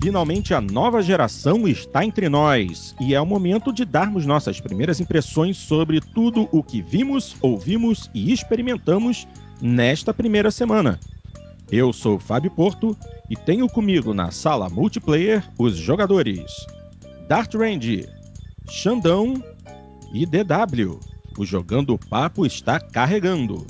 [0.00, 5.00] Finalmente a nova geração está entre nós e é o momento de darmos nossas primeiras
[5.00, 9.26] impressões sobre tudo o que vimos, ouvimos e experimentamos
[9.60, 11.00] nesta primeira semana.
[11.70, 12.96] Eu sou Fábio Porto
[13.28, 16.44] e tenho comigo na sala multiplayer os jogadores
[17.28, 18.08] Dart Range,
[18.70, 19.34] Xandão
[20.14, 21.00] e DW.
[21.36, 23.66] O Jogando Papo está carregando.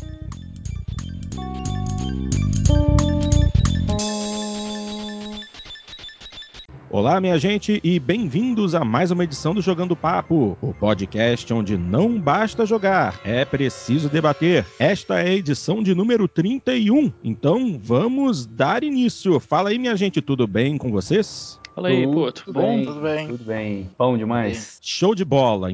[6.91, 11.77] Olá, minha gente, e bem-vindos a mais uma edição do Jogando Papo, o podcast onde
[11.77, 14.65] não basta jogar, é preciso debater.
[14.79, 19.39] Esta é a edição de número 31, então vamos dar início.
[19.39, 21.61] Fala aí, minha gente, tudo bem com vocês?
[21.75, 22.77] Fala aí, pô, tudo, tudo bom?
[22.77, 23.27] Bem, tudo bem?
[23.29, 23.91] Tudo bem.
[23.99, 24.79] Bom demais.
[24.81, 25.71] Show de bola.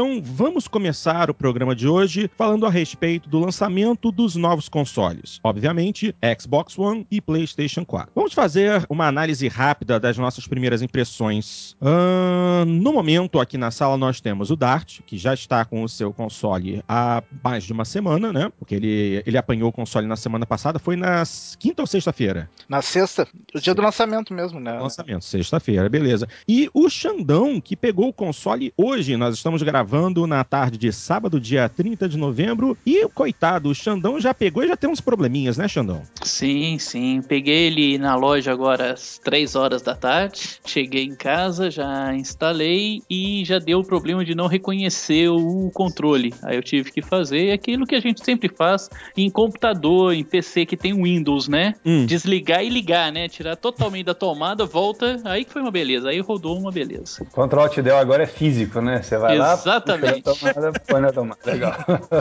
[0.00, 5.38] Então vamos começar o programa de hoje falando a respeito do lançamento dos novos consoles.
[5.44, 8.10] Obviamente, Xbox One e PlayStation 4.
[8.14, 11.76] Vamos fazer uma análise rápida das nossas primeiras impressões.
[11.82, 15.88] Uh, no momento, aqui na sala, nós temos o Dart, que já está com o
[15.88, 18.50] seu console há mais de uma semana, né?
[18.58, 20.78] Porque ele, ele apanhou o console na semana passada.
[20.78, 21.24] Foi na
[21.58, 22.48] quinta ou sexta-feira?
[22.70, 24.80] Na sexta, o dia do lançamento mesmo, né?
[24.80, 26.26] Lançamento, sexta-feira, beleza.
[26.48, 30.92] E o Xandão, que pegou o console hoje, nós estamos gravando gravando na tarde de
[30.92, 32.78] sábado, dia 30 de novembro.
[32.86, 36.02] E, coitado, o Xandão já pegou e já tem uns probleminhas, né, Xandão?
[36.22, 37.20] Sim, sim.
[37.26, 40.60] Peguei ele na loja agora às 3 horas da tarde.
[40.64, 46.32] Cheguei em casa, já instalei e já deu o problema de não reconhecer o controle.
[46.44, 50.66] Aí eu tive que fazer aquilo que a gente sempre faz em computador, em PC
[50.66, 51.74] que tem Windows, né?
[51.84, 52.06] Hum.
[52.06, 53.28] Desligar e ligar, né?
[53.28, 55.20] Tirar totalmente da tomada, volta.
[55.24, 56.10] Aí que foi uma beleza.
[56.10, 57.20] Aí rodou uma beleza.
[57.22, 59.02] O control te deu agora é físico, né?
[59.02, 59.66] Você vai Exatamente.
[59.66, 60.22] lá, Exatamente.
[60.22, 61.40] Tomada, põe na tomada.
[61.44, 61.74] Legal.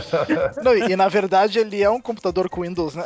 [0.64, 3.04] Não, e, na verdade ele é um computador com Windows, né?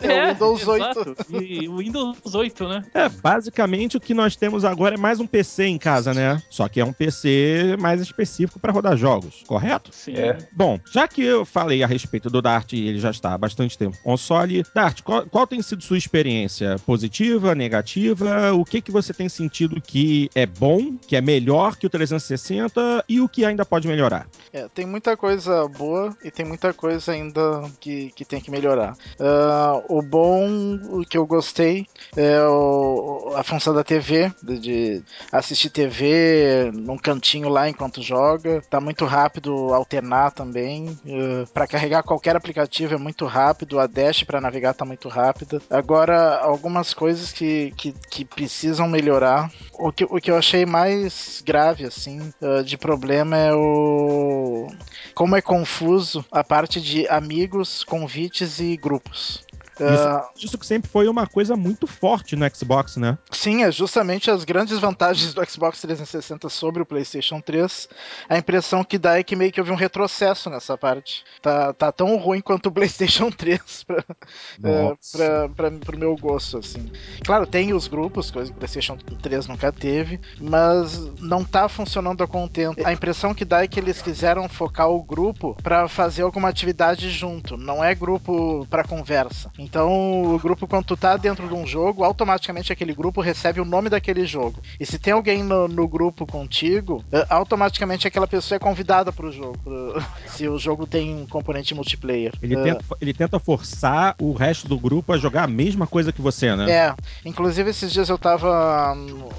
[0.00, 1.16] É, é o Windows exato.
[1.30, 1.42] 8.
[1.42, 2.84] E o Windows 8, né?
[2.94, 6.42] É, basicamente o que nós temos agora é mais um PC em casa, né?
[6.50, 9.90] Só que é um PC mais específico para rodar jogos, correto?
[9.92, 10.14] Sim.
[10.14, 10.38] É.
[10.52, 13.76] Bom, já que eu falei a respeito do Dart e ele já está há bastante
[13.76, 16.76] tempo no console, Dart, qual, qual tem sido sua experiência?
[16.84, 18.52] Positiva, negativa?
[18.52, 23.04] O que que você tem sentido que é bom, que é melhor que o 360
[23.08, 24.26] e o que ainda pode melhorar?
[24.52, 28.94] É, tem muita coisa boa e tem muita coisa ainda que, que tem que melhorar.
[29.18, 31.86] Uh, o bom, o que eu gostei,
[32.16, 38.62] é o, a função da TV, de, assistir TV num cantinho lá enquanto joga.
[38.68, 40.88] Tá muito rápido alternar também.
[41.04, 45.60] Uh, para carregar qualquer aplicativo é muito rápido, a dash para navegar tá muito rápida.
[45.70, 49.50] Agora, algumas coisas que, que, que, precisam melhorar.
[49.78, 54.68] O que, o que eu achei mais grave, assim, uh, de problema é o.
[55.14, 59.47] Como é confuso a parte de amigos, convites e grupos.
[59.84, 63.18] Isso, uh, isso, que sempre foi uma coisa muito forte no Xbox, né?
[63.30, 67.88] Sim, é justamente as grandes vantagens do Xbox 360 sobre o PlayStation 3.
[68.28, 71.24] A impressão que dá é que meio que houve um retrocesso nessa parte.
[71.40, 76.58] Tá, tá tão ruim quanto o PlayStation 3 pra, uh, pra, pra, pro meu gosto,
[76.58, 76.90] assim.
[77.24, 82.22] Claro, tem os grupos, coisa que o PlayStation 3 nunca teve, mas não tá funcionando
[82.22, 82.86] a contento.
[82.86, 87.10] A impressão que dá é que eles quiseram focar o grupo para fazer alguma atividade
[87.10, 89.50] junto, não é grupo para conversa.
[89.68, 93.66] Então, o grupo, quando tu tá dentro de um jogo, automaticamente aquele grupo recebe o
[93.66, 94.62] nome daquele jogo.
[94.80, 99.30] E se tem alguém no, no grupo contigo, eh, automaticamente aquela pessoa é convidada pro
[99.30, 99.58] jogo.
[99.58, 102.32] Pro, se o jogo tem um componente multiplayer.
[102.40, 106.12] Ele, uh, tenta, ele tenta forçar o resto do grupo a jogar a mesma coisa
[106.12, 106.70] que você, né?
[106.70, 106.94] É.
[107.26, 108.94] Inclusive, esses dias eu tava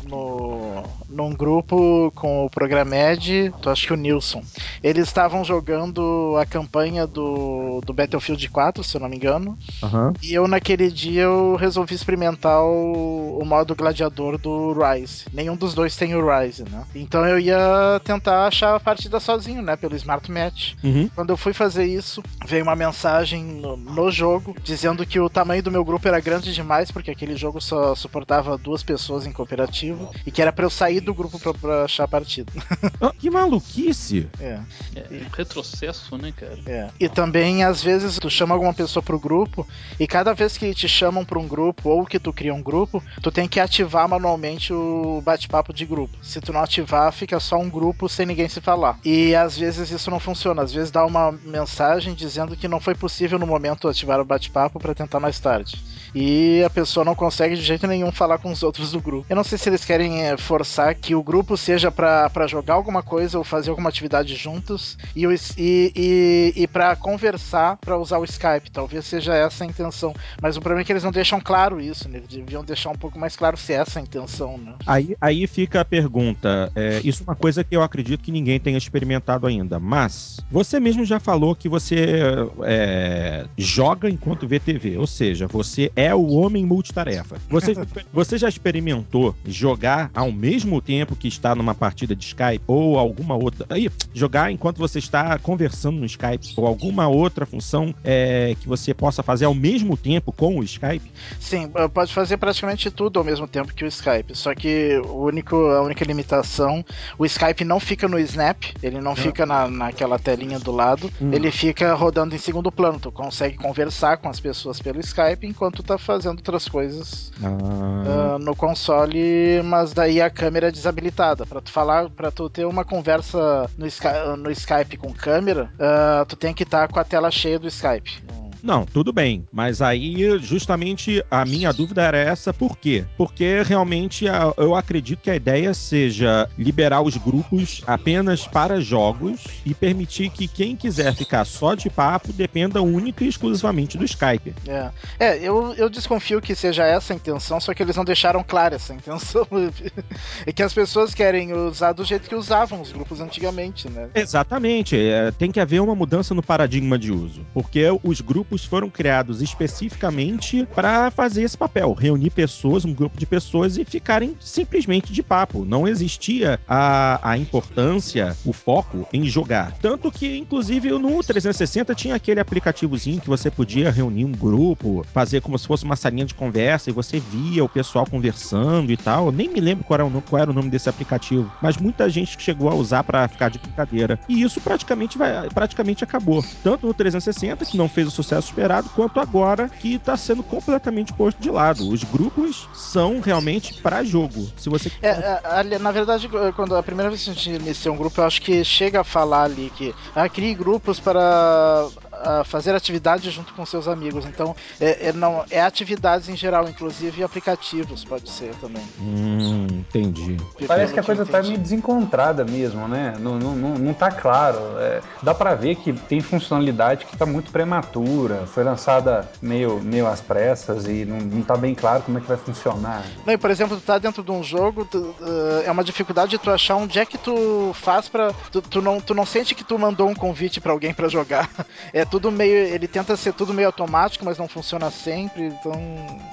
[0.07, 4.43] no, num grupo com o Programed, tu acho que o Nilson.
[4.83, 9.57] Eles estavam jogando a campanha do, do Battlefield 4, se eu não me engano.
[9.81, 10.13] Uhum.
[10.21, 15.25] E eu, naquele dia, eu resolvi experimentar o, o, modo gladiador do Rise.
[15.31, 16.85] Nenhum dos dois tem o Rise, né?
[16.93, 19.75] Então eu ia tentar achar a partida sozinho, né?
[19.75, 20.73] Pelo Smart Match.
[20.83, 21.09] Uhum.
[21.15, 25.63] Quando eu fui fazer isso, veio uma mensagem no, no, jogo dizendo que o tamanho
[25.63, 30.11] do meu grupo era grande demais, porque aquele jogo só suportava duas pessoas em cooperativo,
[30.25, 32.51] e que era pra eu sair do grupo pra, pra achar a partida.
[32.99, 34.27] Oh, que maluquice!
[34.39, 34.59] É.
[34.95, 35.21] é.
[35.35, 36.57] Retrocesso, né, cara?
[36.65, 36.89] É.
[36.99, 39.67] E também, às vezes, tu chama alguma pessoa pro grupo
[39.99, 43.01] e cada vez que te chamam para um grupo ou que tu cria um grupo,
[43.21, 46.17] tu tem que ativar manualmente o bate-papo de grupo.
[46.21, 48.97] Se tu não ativar, fica só um grupo sem ninguém se falar.
[49.05, 50.63] E às vezes isso não funciona.
[50.63, 54.79] Às vezes dá uma mensagem dizendo que não foi possível no momento ativar o bate-papo
[54.79, 55.79] para tentar mais tarde.
[56.15, 59.27] E a pessoa não consegue de jeito nenhum falar com os outros do grupo.
[59.29, 63.03] Eu não sei se eles querem é, forçar que o grupo seja para jogar alguma
[63.03, 68.23] coisa ou fazer alguma atividade juntos e, e, e, e para conversar para usar o
[68.23, 68.71] Skype.
[68.71, 69.98] Talvez seja essa a intenção.
[70.41, 72.17] Mas o problema é que eles não deixam claro isso, né?
[72.17, 74.75] Eles deviam deixar um pouco mais claro se é essa a intenção, né?
[74.85, 76.71] Aí, aí fica a pergunta.
[76.75, 79.79] É, isso é uma coisa que eu acredito que ninguém tenha experimentado ainda.
[79.79, 82.19] Mas você mesmo já falou que você
[82.63, 84.97] é, joga enquanto vê TV.
[84.97, 87.37] Ou seja, você é o homem multitarefa.
[87.49, 87.73] Você,
[88.13, 93.35] você já experimentou jogar ao mesmo tempo que está numa partida de Skype ou alguma
[93.35, 93.65] outra.
[93.69, 98.93] Aí, jogar enquanto você está conversando no Skype ou alguma outra função é, que você
[98.93, 101.11] possa fazer ao mesmo tempo com o Skype?
[101.39, 104.35] Sim, pode fazer praticamente tudo ao mesmo tempo que o Skype.
[104.35, 106.83] Só que o único, a única limitação,
[107.17, 111.31] o Skype não fica no Snap, ele não fica na, naquela telinha do lado, hum.
[111.33, 112.99] ele fica rodando em segundo plano.
[112.99, 118.35] Tu consegue conversar com as pessoas pelo Skype enquanto tá fazendo outras coisas ah.
[118.35, 121.45] uh, no console, mas daí a câmera é desabilitada.
[121.45, 126.25] Para tu falar, para tu ter uma conversa no, Sky, no Skype com câmera, uh,
[126.25, 128.21] tu tem que estar tá com a tela cheia do Skype.
[128.61, 129.47] Não, tudo bem.
[129.51, 133.05] Mas aí, justamente, a minha dúvida era essa, por quê?
[133.17, 134.25] Porque realmente
[134.57, 140.47] eu acredito que a ideia seja liberar os grupos apenas para jogos e permitir que
[140.47, 144.53] quem quiser ficar só de papo dependa única e exclusivamente do Skype.
[144.67, 148.43] É, é eu, eu desconfio que seja essa a intenção, só que eles não deixaram
[148.43, 149.47] clara essa intenção.
[150.45, 154.09] é que as pessoas querem usar do jeito que usavam os grupos antigamente, né?
[154.15, 154.97] Exatamente.
[154.97, 157.45] É, tem que haver uma mudança no paradigma de uso.
[157.53, 163.17] Porque os grupos grupos foram criados especificamente para fazer esse papel, reunir pessoas, um grupo
[163.17, 165.63] de pessoas e ficarem simplesmente de papo.
[165.63, 169.73] Não existia a, a importância, o foco em jogar.
[169.79, 175.41] Tanto que, inclusive, no 360 tinha aquele aplicativozinho que você podia reunir um grupo, fazer
[175.41, 179.27] como se fosse uma salinha de conversa e você via o pessoal conversando e tal.
[179.27, 182.09] Eu nem me lembro qual era, o, qual era o nome desse aplicativo, mas muita
[182.09, 184.19] gente chegou a usar para ficar de brincadeira.
[184.27, 186.43] E isso praticamente, vai, praticamente acabou.
[186.63, 191.13] Tanto no 360, que não fez o sucesso esperado, quanto agora que está sendo completamente
[191.13, 191.89] posto de lado.
[191.89, 194.47] Os grupos são realmente para jogo.
[194.57, 197.97] Se você é, é, na verdade, quando a primeira vez que a gente inicia um
[197.97, 201.87] grupo, eu acho que chega a falar ali que ah, crie grupos para
[202.23, 204.25] a fazer atividades junto com seus amigos.
[204.25, 208.83] Então, é, é, não, é atividades em geral, inclusive aplicativos, pode ser também.
[208.99, 210.37] Hum, entendi.
[210.67, 213.13] Parece que a coisa tá meio desencontrada mesmo, né?
[213.19, 214.59] Não, não, não, não tá claro.
[214.77, 220.07] É, dá para ver que tem funcionalidade que tá muito prematura, foi lançada meio, meio
[220.07, 223.03] às pressas e não, não tá bem claro como é que vai funcionar.
[223.25, 226.31] Não, e, por exemplo, tu tá dentro de um jogo, tu, uh, é uma dificuldade
[226.31, 229.55] de tu achar onde é que tu faz para tu, tu, não, tu não sente
[229.55, 231.49] que tu mandou um convite para alguém para jogar.
[231.93, 232.53] É tudo meio.
[232.53, 235.47] Ele tenta ser tudo meio automático, mas não funciona sempre.
[235.47, 235.73] Então,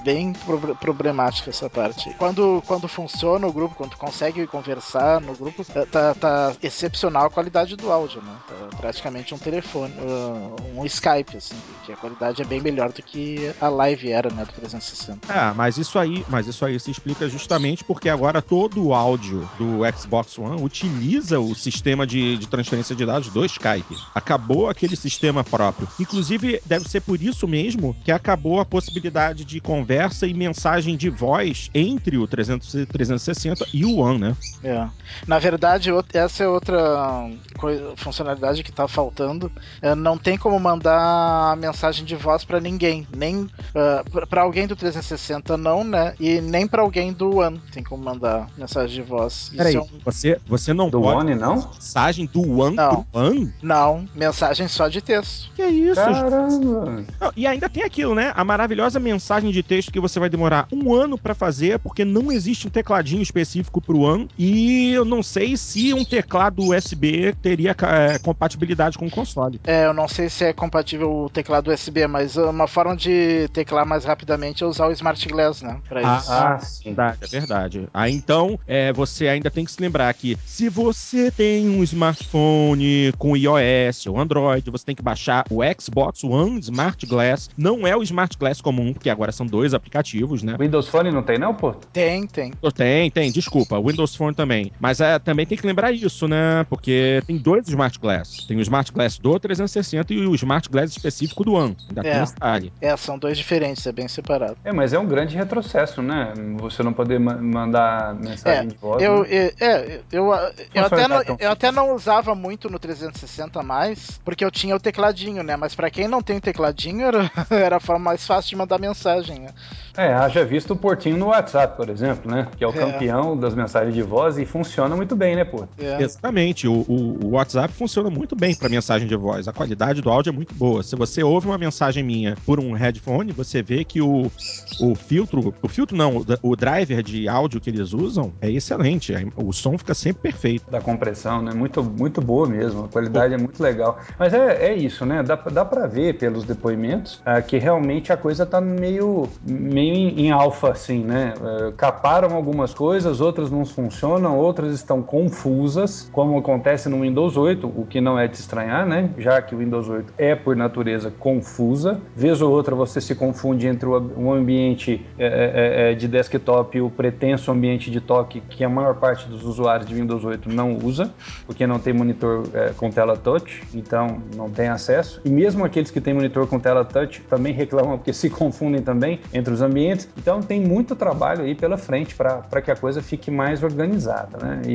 [0.03, 2.13] bem pro, problemática essa parte.
[2.17, 7.27] Quando, quando funciona o grupo, quando tu consegue conversar no grupo, tá, tá, tá excepcional
[7.27, 8.35] a qualidade do áudio, né?
[8.47, 13.01] Tá praticamente um telefone, uh, um Skype, assim, que a qualidade é bem melhor do
[13.01, 15.31] que a live era, né, do 360.
[15.31, 19.47] É, mas isso aí, mas isso aí se explica justamente porque agora todo o áudio
[19.57, 23.95] do Xbox One utiliza o sistema de, de transferência de dados do Skype.
[24.13, 25.87] Acabou aquele sistema próprio próprio.
[25.99, 31.09] Inclusive, deve ser por isso mesmo que acabou a possibilidade de conversa e mensagem de
[31.09, 34.37] voz entre o 300, 360 e o One, né?
[34.63, 34.87] É.
[35.27, 39.51] Na verdade, essa é outra coisa, funcionalidade que tá faltando.
[39.81, 44.67] É, não tem como mandar mensagem de voz para ninguém, nem uh, é, para alguém
[44.67, 46.13] do 360 não, né?
[46.19, 49.51] E nem para alguém do One tem como mandar mensagem de voz.
[49.55, 49.87] Peraí, é um...
[50.03, 51.55] você, você não do pode One, não?
[51.55, 53.03] Mensagem do One não.
[53.03, 53.53] pro One?
[53.61, 55.51] Não, mensagem só de texto.
[55.57, 55.95] Que é isso?
[55.95, 57.03] Caramba!
[57.19, 58.31] Não, e ainda tem aquilo, né?
[58.35, 62.31] A maravilhosa mensagem de texto que você vai demorar um ano para fazer, porque não
[62.31, 64.29] existe um tecladinho específico pro One.
[64.37, 69.59] E eu não sei se um teclado USB teria é, compatibilidade com o console.
[69.65, 73.83] É, eu não sei se é compatível o teclado USB, mas uma forma de teclar
[73.83, 75.81] mais rapidamente é usar o Smart Glass, né?
[75.89, 76.31] Pra ah, isso.
[76.31, 76.83] Ah, sim.
[76.83, 77.89] Verdade, é verdade.
[77.91, 83.11] Aí então, é, você ainda tem que se lembrar que se você tem um smartphone
[83.17, 87.49] com iOS ou Android, você tem que baixar o Xbox One Smart Glass.
[87.57, 90.55] Não é o Smart Glass comum, porque agora são dois aplicativos, né?
[90.59, 91.73] Windows Phone não tem, não, pô?
[91.93, 92.51] Tem, tem.
[92.75, 93.79] Tem, tem, desculpa.
[93.81, 94.71] Windows Phone também.
[94.79, 96.65] Mas é, também tem que lembrar isso, né?
[96.69, 98.45] Porque tem dois Smart Glass.
[98.47, 101.75] Tem o Smart Glass do 360 e o Smart Glass específico do One.
[101.89, 102.23] Ainda tem É.
[102.25, 102.73] detalhe.
[102.81, 104.57] É, são dois diferentes, é bem separado.
[104.63, 106.33] É, mas é um grande retrocesso, né?
[106.59, 109.01] Você não poder ma- mandar mensagem de voz.
[109.01, 109.27] Eu, né?
[109.29, 110.33] é, é, eu, eu,
[110.73, 114.75] eu foi até não, eu até não usava muito no 360 mais, porque eu tinha
[114.75, 115.55] o tecladinho, né?
[115.55, 119.39] Mas pra quem não tem tecladinho, era, era a forma mais fácil de mandar mensagem,
[119.39, 119.49] né?
[119.97, 122.47] É, haja visto o portinho no WhatsApp, por exemplo, né?
[122.55, 122.73] Que é o É.
[122.73, 125.65] campeão das mensagens de voz e funciona muito bem, né, pô?
[125.79, 126.01] É.
[126.03, 126.67] Exatamente.
[126.67, 129.47] O, o- o WhatsApp funciona muito bem para mensagem de voz.
[129.47, 130.83] A qualidade do áudio é muito boa.
[130.83, 134.31] Se você ouve uma mensagem minha por um headphone, você vê que o,
[134.79, 139.13] o filtro, o filtro não, o, o driver de áudio que eles usam é excelente.
[139.35, 140.69] O som fica sempre perfeito.
[140.69, 141.51] Da compressão, né?
[141.55, 142.85] Muito, muito boa mesmo.
[142.85, 143.97] A qualidade é muito legal.
[144.19, 145.23] Mas é, é isso, né?
[145.23, 150.25] Dá, dá pra ver pelos depoimentos ah, que realmente a coisa tá meio, meio em,
[150.25, 151.33] em alfa, assim, né?
[151.41, 157.67] Ah, caparam algumas coisas, outras não funcionam, outras estão confusas, como acontece no Windows 8,
[157.67, 159.09] o que não é de estranhar, né?
[159.17, 161.99] Já que o Windows 8 é, por natureza, confusa.
[162.15, 166.81] Vez ou outra você se confunde entre um ambiente é, é, é, de desktop e
[166.81, 170.77] o pretenso ambiente de toque que a maior parte dos usuários de Windows 8 não
[170.77, 171.11] usa,
[171.45, 175.21] porque não tem monitor é, com tela touch, então não tem acesso.
[175.23, 179.19] E mesmo aqueles que têm monitor com tela touch também reclamam porque se confundem também
[179.33, 179.76] entre os ambientes.
[180.17, 184.61] Então tem muito trabalho aí pela frente para que a coisa fique mais organizada, né?
[184.65, 184.71] E,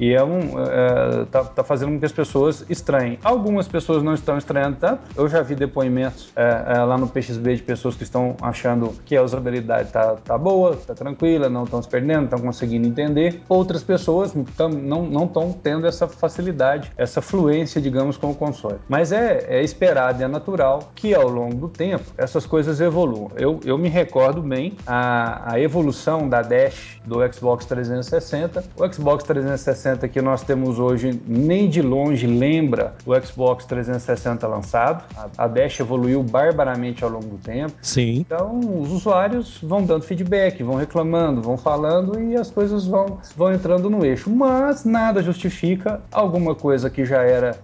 [0.00, 3.18] e, e é um é, tá, tá, fazendo com que as pessoas estranhem.
[3.22, 5.00] Algumas pessoas não estão estranhando tanto.
[5.16, 9.16] Eu já vi depoimentos é, é, lá no PXB de pessoas que estão achando que
[9.16, 13.42] a usabilidade tá, tá boa, tá tranquila, não estão se perdendo, estão conseguindo entender.
[13.48, 18.78] Outras pessoas tam, não estão tendo essa facilidade, essa fluência, digamos, com o console.
[18.88, 23.30] Mas é, é esperado e é natural que ao longo do tempo essas coisas evoluam.
[23.36, 28.64] Eu, eu me recordo bem a, a evolução da Dash do Xbox 360.
[28.76, 35.04] O Xbox 360 que nós temos hoje nem de longe lembra o Xbox 360 lançado.
[35.16, 37.72] A, a Dash evoluiu barbaramente ao longo do tempo.
[37.82, 38.18] Sim.
[38.18, 43.52] Então os usuários vão dando feedback, vão reclamando, vão falando e as coisas vão, vão
[43.52, 44.30] entrando no eixo.
[44.30, 47.58] Mas nada justifica alguma coisa que já era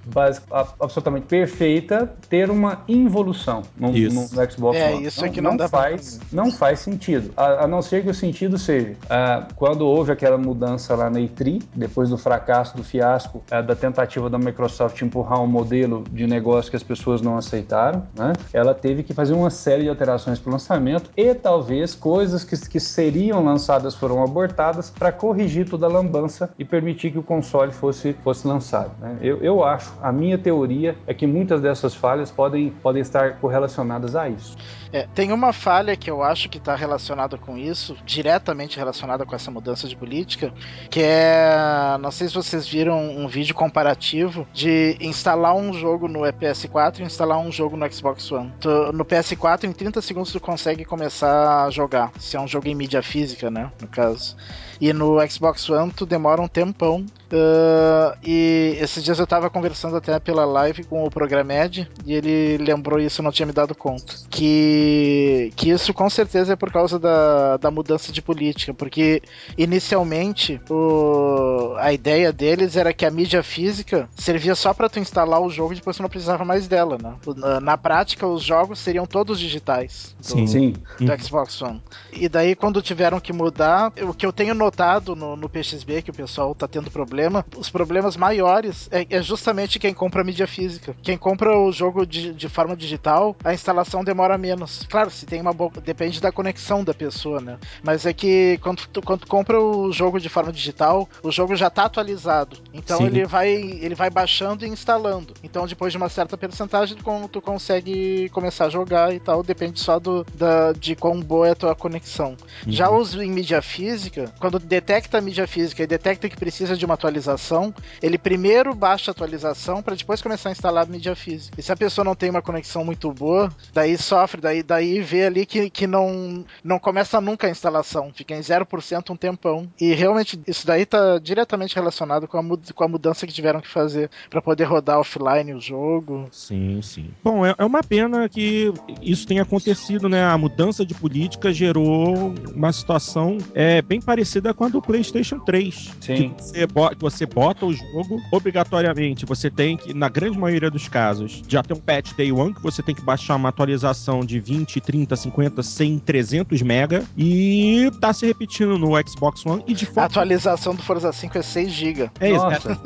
[0.80, 5.06] absolutamente perfeita ter uma involução no, no, no Xbox é, One.
[5.06, 7.32] Isso não, é que não, não dá faz, não faz sentido.
[7.36, 11.18] A, a, não ser que o sentido seja uh, quando houve aquela mudança lá na
[11.20, 16.26] E3, depois do fracasso, do fiasco, uh, da tentativa da Microsoft empurrar um modelo de
[16.26, 18.32] negócio que as pessoas não aceitaram, né?
[18.52, 22.56] ela teve que fazer uma série de alterações para o lançamento e talvez coisas que,
[22.68, 27.72] que seriam lançadas foram abortadas para corrigir toda a lambança e permitir que o console
[27.72, 28.92] fosse, fosse lançado.
[29.00, 29.18] Né?
[29.20, 34.16] Eu, eu acho, a minha teoria é que muitas dessas falhas podem, podem estar correlacionadas
[34.16, 34.56] a isso.
[34.92, 39.34] É, tem uma falha que eu acho que está relacionada com isso, diretamente relacionada com
[39.34, 40.52] essa mudança de política,
[40.90, 41.96] que é.
[42.00, 47.02] Não sei se vocês viram um vídeo comparativo de instalar um jogo no PS4 e
[47.02, 48.52] instalar um jogo no Xbox One.
[48.92, 52.12] No PS4, em 30 segundos, tu consegue começar a jogar.
[52.18, 53.70] Se é um jogo em mídia física, né?
[53.80, 54.36] No caso.
[54.84, 57.06] E no Xbox One, tu demora um tempão.
[57.32, 62.58] Uh, e esses dias eu tava conversando até pela live com o Programed e ele
[62.58, 64.14] lembrou isso, eu não tinha me dado conta.
[64.28, 69.22] Que, que isso com certeza é por causa da, da mudança de política, porque
[69.56, 75.40] inicialmente o, a ideia deles era que a mídia física servia só para tu instalar
[75.40, 77.14] o jogo e depois tu não precisava mais dela, né?
[77.36, 80.46] Na, na prática, os jogos seriam todos digitais do, Sim.
[80.46, 80.74] Sim.
[81.00, 81.82] do Xbox One.
[82.12, 84.73] E daí, quando tiveram que mudar, o que eu tenho notado
[85.14, 89.78] no, no PXB, que o pessoal tá tendo problema, os problemas maiores é, é justamente
[89.78, 90.94] quem compra a mídia física.
[91.02, 94.86] Quem compra o jogo de, de, forma digital, a instalação demora menos.
[94.88, 95.70] Claro, se tem uma boa.
[95.84, 97.58] Depende da conexão da pessoa, né?
[97.82, 101.56] Mas é que quando tu, quando tu compra o jogo de forma digital, o jogo
[101.56, 102.58] já tá atualizado.
[102.72, 103.06] Então Sim.
[103.06, 105.34] ele vai, ele vai baixando e instalando.
[105.42, 109.42] Então, depois de uma certa percentagem, tu, tu consegue começar a jogar e tal.
[109.42, 112.36] Depende só do, da, de quão boa é a tua conexão.
[112.66, 112.72] Uhum.
[112.72, 116.84] Já os em mídia física, quando detecta a mídia física e detecta que precisa de
[116.84, 121.58] uma atualização, ele primeiro baixa a atualização para depois começar a instalar a mídia física.
[121.58, 125.26] E se a pessoa não tem uma conexão muito boa, daí sofre, daí, daí vê
[125.26, 129.68] ali que, que não, não começa nunca a instalação, fica em 0% um tempão.
[129.80, 132.42] E realmente isso daí tá diretamente relacionado com a,
[132.74, 136.28] com a mudança que tiveram que fazer para poder rodar offline o jogo.
[136.30, 137.10] Sim, sim.
[137.22, 140.24] Bom, é, é uma pena que isso tenha acontecido, né?
[140.24, 145.38] A mudança de política gerou uma situação é, bem parecida parecida com a do PlayStation
[145.40, 145.90] 3.
[146.00, 146.30] Sim.
[146.30, 150.70] Que você, bo- que você bota o jogo, obrigatoriamente, você tem que, na grande maioria
[150.70, 154.20] dos casos, já tem um patch day one que você tem que baixar uma atualização
[154.24, 159.74] de 20, 30, 50, 100, 300 mega e tá se repetindo no Xbox One e
[159.74, 162.10] de A forma atualização do Forza 5 é 6 GB.
[162.20, 162.78] é isso, era,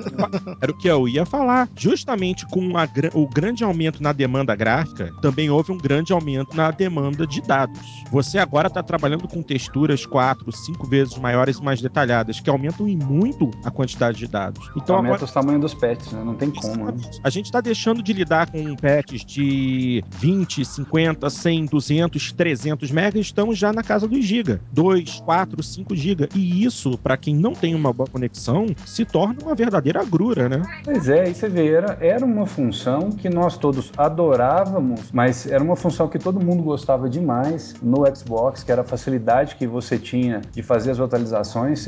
[0.60, 1.68] era o que eu ia falar.
[1.76, 6.56] Justamente com a gra- o grande aumento na demanda gráfica, também houve um grande aumento
[6.56, 7.78] na demanda de dados.
[8.10, 12.96] Você agora está trabalhando com texturas 4, 5 vezes maiores mais detalhadas, que aumentam em
[12.96, 14.70] muito a quantidade de dados.
[14.76, 15.24] Então Aumenta agora.
[15.24, 16.22] os tamanhos dos pets, né?
[16.24, 16.94] Não tem como, né?
[17.22, 23.20] A gente está deixando de lidar com patches de 20, 50, 100, 200, 300 megas,
[23.20, 24.60] estamos já na casa dos giga.
[24.72, 26.28] 2, 4, 5 giga.
[26.34, 30.62] E isso, para quem não tem uma boa conexão, se torna uma verdadeira agrura, né?
[30.84, 35.62] Pois é, e você vê, era, era uma função que nós todos adorávamos, mas era
[35.62, 39.98] uma função que todo mundo gostava demais no Xbox, que era a facilidade que você
[39.98, 41.37] tinha de fazer as atualizações,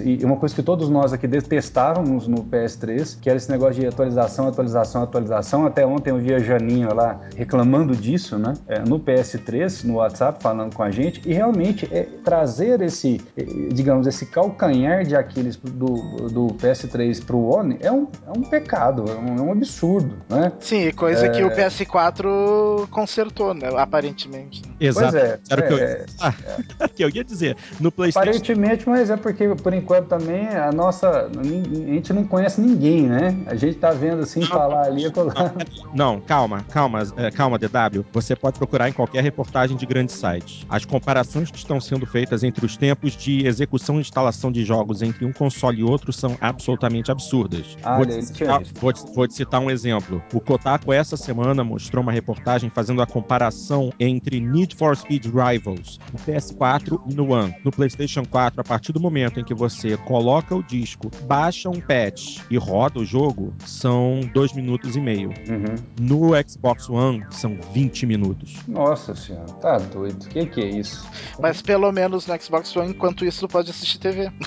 [0.05, 3.87] e uma coisa que todos nós aqui detestávamos no PS3, que era esse negócio de
[3.87, 5.67] atualização, atualização, atualização.
[5.67, 8.55] Até ontem eu vi a Janinha lá reclamando disso, né?
[8.69, 13.45] É, no PS3, no WhatsApp, falando com a gente, e realmente é, trazer esse, eh,
[13.73, 15.95] digamos, esse calcanhar de Aquiles do,
[16.29, 20.53] do PS3 pro One é um, é um pecado, é um, é um absurdo, né?
[20.61, 21.29] Sim, coisa É.
[21.31, 23.69] que o PS4 consertou, né?
[23.77, 24.63] Aparentemente.
[24.67, 24.75] né?
[24.81, 25.13] Exato.
[25.13, 26.35] Pois é, Era o que eu- é, Ah,
[26.95, 27.57] que eu ia dizer.
[27.79, 28.29] No PlayStation.
[28.29, 33.37] aparentemente, mas é porque por enquanto também a nossa, a gente não conhece ninguém, né?
[33.47, 35.55] A gente tá vendo assim falar ali e colar.
[35.95, 38.05] Não, calma, calma, é, calma, DW.
[38.13, 40.65] Você pode procurar em qualquer reportagem de grandes sites.
[40.69, 45.03] As comparações que estão sendo feitas entre os tempos de execução e instalação de jogos
[45.03, 47.77] entre um console e outro são absolutamente absurdas.
[47.83, 50.23] Ah, vou, te citar, vou te- vou te citar um exemplo.
[50.33, 55.99] O Kotaku, essa semana, mostrou uma reportagem fazendo a comparação entre Need for Speed Rivals
[56.13, 57.55] no PS4 e no One.
[57.65, 61.81] No PlayStation 4, a partir do momento em que você coloca o disco, baixa um
[61.81, 65.31] patch e roda o jogo, são dois minutos e meio.
[65.49, 65.75] Uhum.
[66.01, 68.57] No Xbox One, são 20 minutos.
[68.67, 70.25] Nossa senhora, tá doido.
[70.25, 71.09] O que, que é isso?
[71.39, 74.31] Mas pelo menos no Xbox One, enquanto isso, tu pode assistir TV.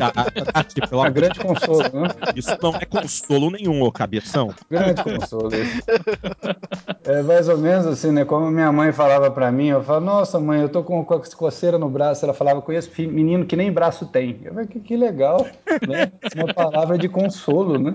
[0.00, 0.12] Ah,
[0.54, 2.08] ah, tipo, pelo A grande consolo, né?
[2.36, 4.54] Isso não é consolo nenhum, ô cabeção.
[4.70, 5.50] Grande consolo.
[5.52, 5.82] esse.
[7.04, 8.24] É mais ou menos assim, né?
[8.24, 11.88] Como minha mãe falava pra mim, eu falava, nossa mãe, eu tô com coceira no
[11.88, 12.24] braço.
[12.24, 14.40] Ela falava, conheço menino que nem braço tem.
[14.44, 15.46] Eu falei, que, que legal,
[15.86, 16.10] né?
[16.36, 17.94] Uma palavra de consolo, né?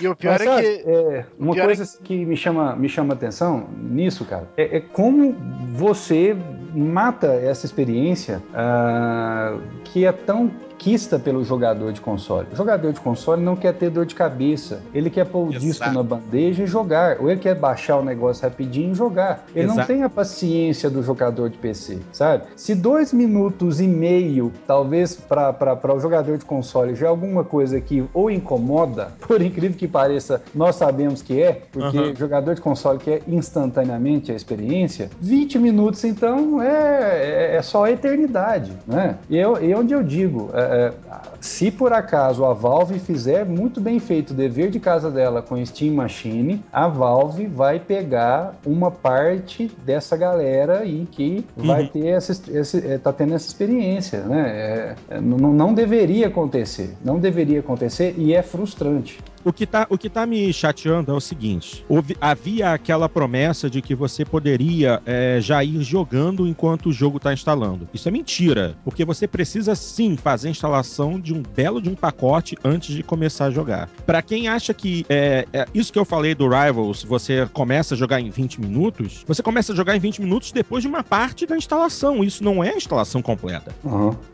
[0.00, 0.90] E o pior Mas, é sabe, que.
[0.90, 5.34] é, uma é coisa que me chama, me chama atenção nisso, cara, é, é como
[5.72, 6.36] você
[6.74, 10.50] mata essa experiência ah, que é tão
[10.82, 12.48] quista pelo jogador de console.
[12.52, 14.82] O jogador de console não quer ter dor de cabeça.
[14.92, 15.64] Ele quer pôr o Exato.
[15.64, 17.20] disco na bandeja e jogar.
[17.20, 19.46] Ou ele quer baixar o negócio rapidinho e jogar.
[19.54, 19.86] Ele não Exato.
[19.86, 22.44] tem a paciência do jogador de PC, sabe?
[22.56, 27.80] Se dois minutos e meio, talvez para o jogador de console, já é alguma coisa
[27.80, 32.60] que ou incomoda, por incrível que pareça, nós sabemos que é, porque o jogador de
[32.60, 39.18] console quer instantaneamente a experiência, 20 minutos então é, é, é só a eternidade, né?
[39.30, 40.92] E eu, e onde eu digo, é, é,
[41.40, 45.62] se por acaso a Valve fizer muito bem feito o dever de casa dela com
[45.64, 51.88] Steam Machine, a Valve vai pegar uma parte dessa galera aí que vai Uhum.
[51.88, 54.50] ter essa, esse, é, tá tendo essa experiência, né?
[54.50, 59.20] É, é, não, não deveria acontecer, não deveria acontecer e é frustrante.
[59.44, 63.68] O que, tá, o que tá me chateando é o seguinte: houve- havia aquela promessa
[63.68, 67.88] de que você poderia é, já ir jogando enquanto o jogo tá instalando.
[67.92, 71.94] Isso é mentira, porque você precisa sim fazer a instalação de um belo de um
[71.94, 73.88] pacote antes de começar a jogar.
[74.06, 77.96] Pra quem acha que é, é isso que eu falei do Rivals, você começa a
[77.96, 81.46] jogar em 20 minutos, você começa a jogar em 20 minutos depois de uma parte
[81.46, 82.22] da instalação.
[82.22, 83.74] Isso não é a instalação completa.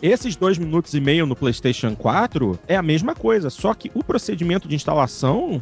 [0.03, 4.05] Esses dois minutos e meio no PlayStation 4 é a mesma coisa, só que o
[4.05, 4.97] procedimento de instalação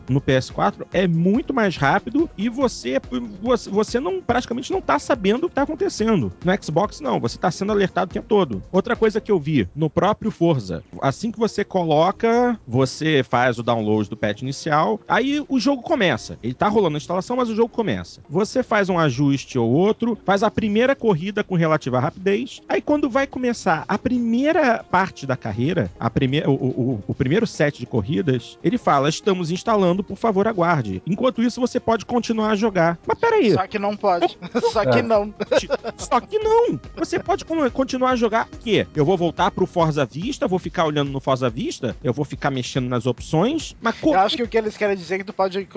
[0.09, 3.01] no PS4 é muito mais rápido e você
[3.42, 6.33] você, você não praticamente não tá sabendo o que tá acontecendo.
[6.44, 8.62] No Xbox não, você tá sendo alertado o tempo todo.
[8.72, 13.62] Outra coisa que eu vi no próprio Forza, assim que você coloca, você faz o
[13.62, 16.38] download do patch inicial, aí o jogo começa.
[16.42, 18.20] Ele tá rolando a instalação, mas o jogo começa.
[18.29, 23.11] Você faz um ajuste ou outro, faz a primeira corrida com relativa rapidez, aí quando
[23.11, 27.87] vai começar a primeira parte da carreira, a primeira, o, o, o primeiro set de
[27.87, 31.03] corridas, ele fala: estamos instalando, por favor, aguarde.
[31.05, 32.97] Enquanto isso, você pode continuar a jogar.
[33.05, 33.53] Mas peraí.
[33.53, 34.39] Só que não pode.
[34.73, 35.03] Só que É.
[35.03, 35.35] não.
[35.99, 36.79] Só que não.
[36.97, 38.87] Você pode con- continuar a jogar o quê?
[38.95, 42.51] Eu vou voltar pro Forza Vista, vou ficar olhando no Forza Vista, eu vou ficar
[42.53, 45.25] mexendo nas opções, mas co- Eu acho que o que eles querem dizer é que
[45.25, 45.69] tu pode,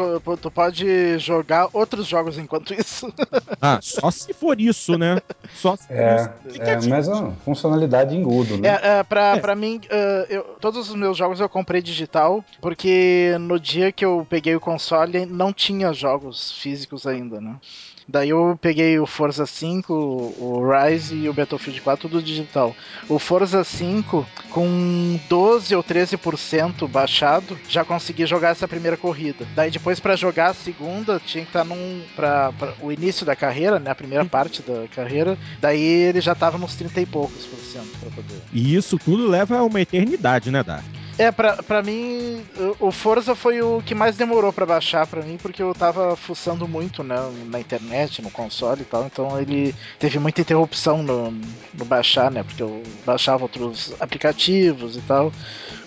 [0.41, 3.11] tu pode jogar outros jogos enquanto isso.
[3.61, 5.17] Ah, só se for isso, né?
[5.55, 6.29] Só se for É, isso.
[6.53, 8.69] Que que é mas uma funcionalidade engudo, né?
[8.69, 9.39] É, é, pra, É.
[9.39, 14.03] pra mim, é, eu- todos os meus jogos eu comprei digital, porque no dia que
[14.05, 17.55] eu peguei o console não tinha jogos físicos ainda, né?
[18.11, 22.75] Daí eu peguei o Forza 5, o Rise e o Battlefield 4, tudo digital.
[23.07, 29.45] O Forza 5, com 12 ou 13% baixado, já consegui jogar essa primeira corrida.
[29.55, 32.01] Daí depois pra jogar a segunda, tinha que estar num.
[32.15, 33.91] Pra, pra- o início da carreira, né?
[33.91, 35.37] A primeira parte da carreira.
[35.61, 38.41] Daí ele já tava nos 30 e poucos por cento pra poder.
[38.51, 40.83] E isso tudo leva a uma eternidade, né, Dark?
[41.19, 42.41] É, pra, pra mim,
[42.79, 46.65] o- Forza foi o que mais demorou pra baixar pra mim, porque eu tava fuçando
[46.65, 47.17] muito né,
[47.51, 51.29] na internet, no console e tal, então ele teve muita interrupção no,
[51.73, 52.41] no baixar, né?
[52.41, 55.31] Porque eu baixava outros aplicativos e tal.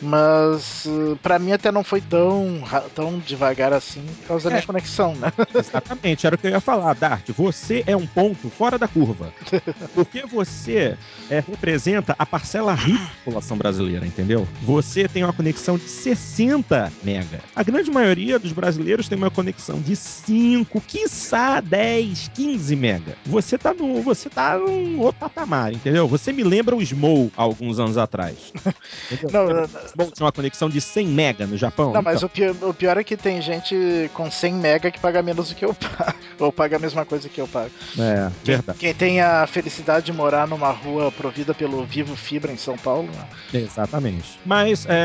[0.02, 2.60] Mas uh, pra mim até não foi tão,
[2.94, 4.58] tão devagar assim por causa da É.
[4.58, 5.32] minha conexão, né?
[5.54, 7.30] Exatamente, era o que eu ia falar, Dart.
[7.30, 9.32] Você é um ponto fora da curva.
[9.94, 10.98] Porque você
[11.30, 14.46] é, representa a parcela rica da população brasileira, entendeu?
[14.62, 17.40] Você tem uma conexão de 60 mega.
[17.54, 23.16] A grande maioria dos brasileiros tem uma conexão de 5, quiçá 10, 15 mega.
[23.26, 26.06] Você tá no, você tá num outro patamar, entendeu?
[26.08, 28.36] Você me lembra o Smol há alguns anos atrás.
[29.32, 31.92] Não, não, que o Smol tinha uma conexão de 100 mega no Japão.
[31.92, 34.98] Não, mas Então, o pior, o pior é que tem gente com 100 mega que
[34.98, 36.18] paga menos do que eu pago.
[36.38, 37.70] Ou paga a mesma coisa que eu pago.
[37.98, 38.78] É, Quem, verdade.
[38.78, 43.08] quem tem a felicidade de morar numa rua provida pelo Vivo Fibra em São Paulo,
[43.12, 43.60] né?
[43.60, 44.38] Exatamente.
[44.44, 45.01] Mas é,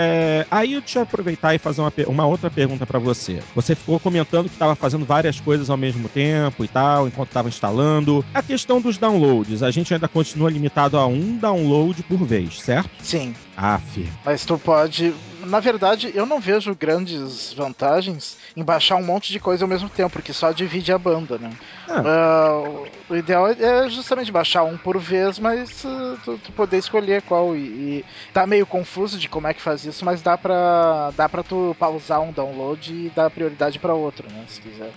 [0.50, 3.40] aí deixa eu aproveitar e fazer uma, uma outra pergunta pra você.
[3.56, 7.48] Você ficou comentando que estava fazendo várias coisas ao mesmo tempo e tal, enquanto estava
[7.48, 8.24] instalando.
[8.34, 12.90] A questão dos downloads, a gente ainda continua limitado a um download por vez, certo?
[13.02, 14.08] Sim, Af.
[14.24, 15.14] mas tu pode.
[15.46, 19.88] Na verdade, eu não vejo grandes vantagens em baixar um monte de coisa ao mesmo
[19.88, 21.50] tempo, porque só divide a banda, né?
[21.88, 22.02] Ah.
[22.04, 22.60] Ah,
[23.08, 27.56] o ideal é justamente baixar um por vez, mas uh, tu, tu poder escolher qual.
[27.56, 27.60] E,
[28.00, 31.44] e tá meio confuso de como é que faz isso, mas dá pra, dá pra
[31.44, 34.44] tu pausar um download e dar prioridade pra outro, né?
[34.48, 34.90] Se quiser.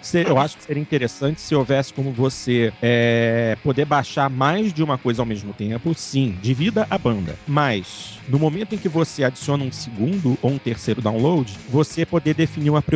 [0.00, 4.82] Se- Eu acho que seria interessante se houvesse como você é, poder baixar mais de
[4.82, 5.94] uma coisa ao mesmo tempo.
[5.94, 7.38] Sim, divida a banda.
[7.46, 12.32] Mas, no momento em que você adiciona um segundo ou um terceiro download, você poder
[12.34, 12.93] definir uma prioridade.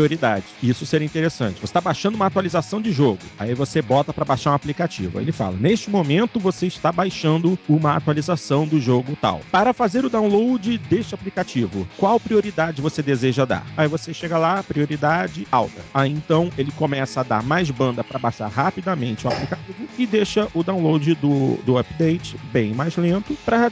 [0.62, 1.60] Isso seria interessante.
[1.60, 3.18] Você está baixando uma atualização de jogo.
[3.38, 5.18] Aí você bota para baixar um aplicativo.
[5.18, 9.40] Aí ele fala: neste momento você está baixando uma atualização do jogo tal.
[9.50, 13.66] Para fazer o download deste aplicativo, qual prioridade você deseja dar?
[13.76, 15.80] Aí você chega lá, prioridade alta.
[15.92, 20.48] Aí então ele começa a dar mais banda para baixar rapidamente o aplicativo e deixa
[20.54, 23.70] o download do, do update bem mais lento para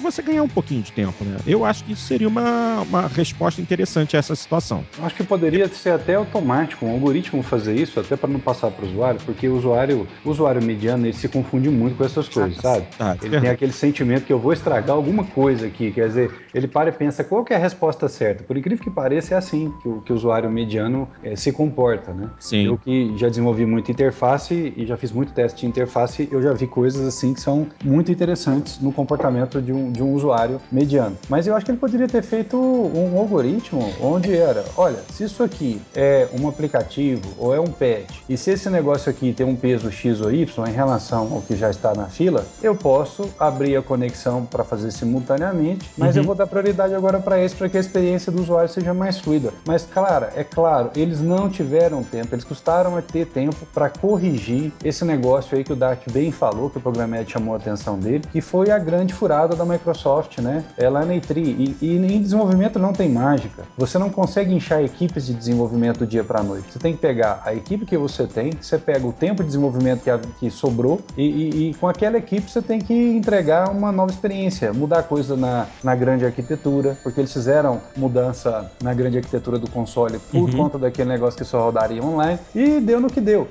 [0.00, 1.38] você ganhar um pouquinho de tempo, né?
[1.46, 4.84] Eu acho que isso seria uma, uma resposta interessante a essa situação.
[5.02, 8.84] Acho que poderia ser até automático, um algoritmo fazer isso, até para não passar para
[8.84, 12.56] o usuário, porque o usuário, o usuário mediano, ele se confunde muito com essas coisas,
[12.56, 12.86] sabe?
[12.96, 16.68] Tá, Ele tem aquele sentimento que eu vou estragar alguma coisa aqui, quer dizer, ele
[16.68, 18.44] para e pensa qual é a resposta certa.
[18.44, 22.12] Por incrível que pareça, é assim que o, que o usuário mediano eh, se comporta,
[22.12, 22.30] né?
[22.38, 22.66] Sim.
[22.66, 26.52] Eu que já desenvolvi muito interface e já fiz muito teste de interface, eu já
[26.52, 31.16] vi coisas assim que são muito interessantes no comportamento de um, de um usuário mediano.
[31.28, 35.42] Mas eu acho que ele poderia ter feito um algoritmo onde era, olha, se isso
[35.44, 39.54] aqui é um aplicativo ou é um patch, e se esse negócio aqui tem um
[39.54, 43.76] peso X ou Y em relação ao que já está na fila, eu posso abrir
[43.76, 46.22] a conexão para fazer simultaneamente, mas Uhum.
[46.22, 49.18] eu vou dar prioridade agora para esse para que a experiência do usuário seja mais
[49.18, 49.52] fluida.
[49.66, 54.72] Mas, claro, é claro, eles não tiveram tempo, eles custaram a ter tempo para corrigir
[54.84, 58.24] esse negócio aí que o Dart bem falou, que o Programmed chamou a atenção dele,
[58.32, 60.64] que foi a grande furada da Microsoft, né?
[60.76, 61.36] É lá na E3.
[61.36, 63.62] E, e em desenvolvimento não tem mágica.
[63.76, 66.72] Você não consegue inchar equipes de desenvolvimento do dia para noite.
[66.72, 70.02] Você tem que pegar a equipe que você tem, você pega o tempo de desenvolvimento
[70.02, 73.92] que, a- que sobrou e, e- e com aquela equipe você tem que entregar uma
[73.92, 79.58] nova experiência, mudar coisa na, na grande arquitetura, porque eles fizeram mudança na grande arquitetura
[79.58, 80.56] do console por Uhum.
[80.56, 83.46] conta daquele negócio que só rodaria online e deu no que deu.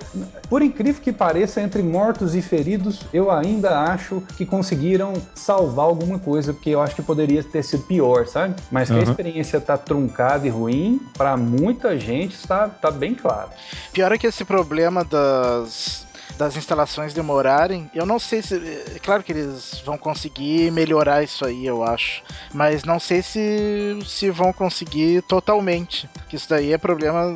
[0.50, 6.18] Por incrível que pareça, entre mortos e feridos, eu ainda acho que conseguiram salvar alguma
[6.20, 8.56] coisa, porque eu acho que poderia ter sido pior, sabe?
[8.72, 9.04] Mas que a Uhum.
[9.04, 13.49] experiência tá truncada e ruim, para muita gente está tá bem claro.
[13.91, 18.56] Pior é que esse problema das das instalações demorarem, eu não sei se.
[18.56, 22.24] É claro que eles vão conseguir melhorar isso aí, eu acho.
[22.54, 26.10] Mas não sei se, se vão conseguir totalmente.
[26.30, 27.34] Que isso daí é problema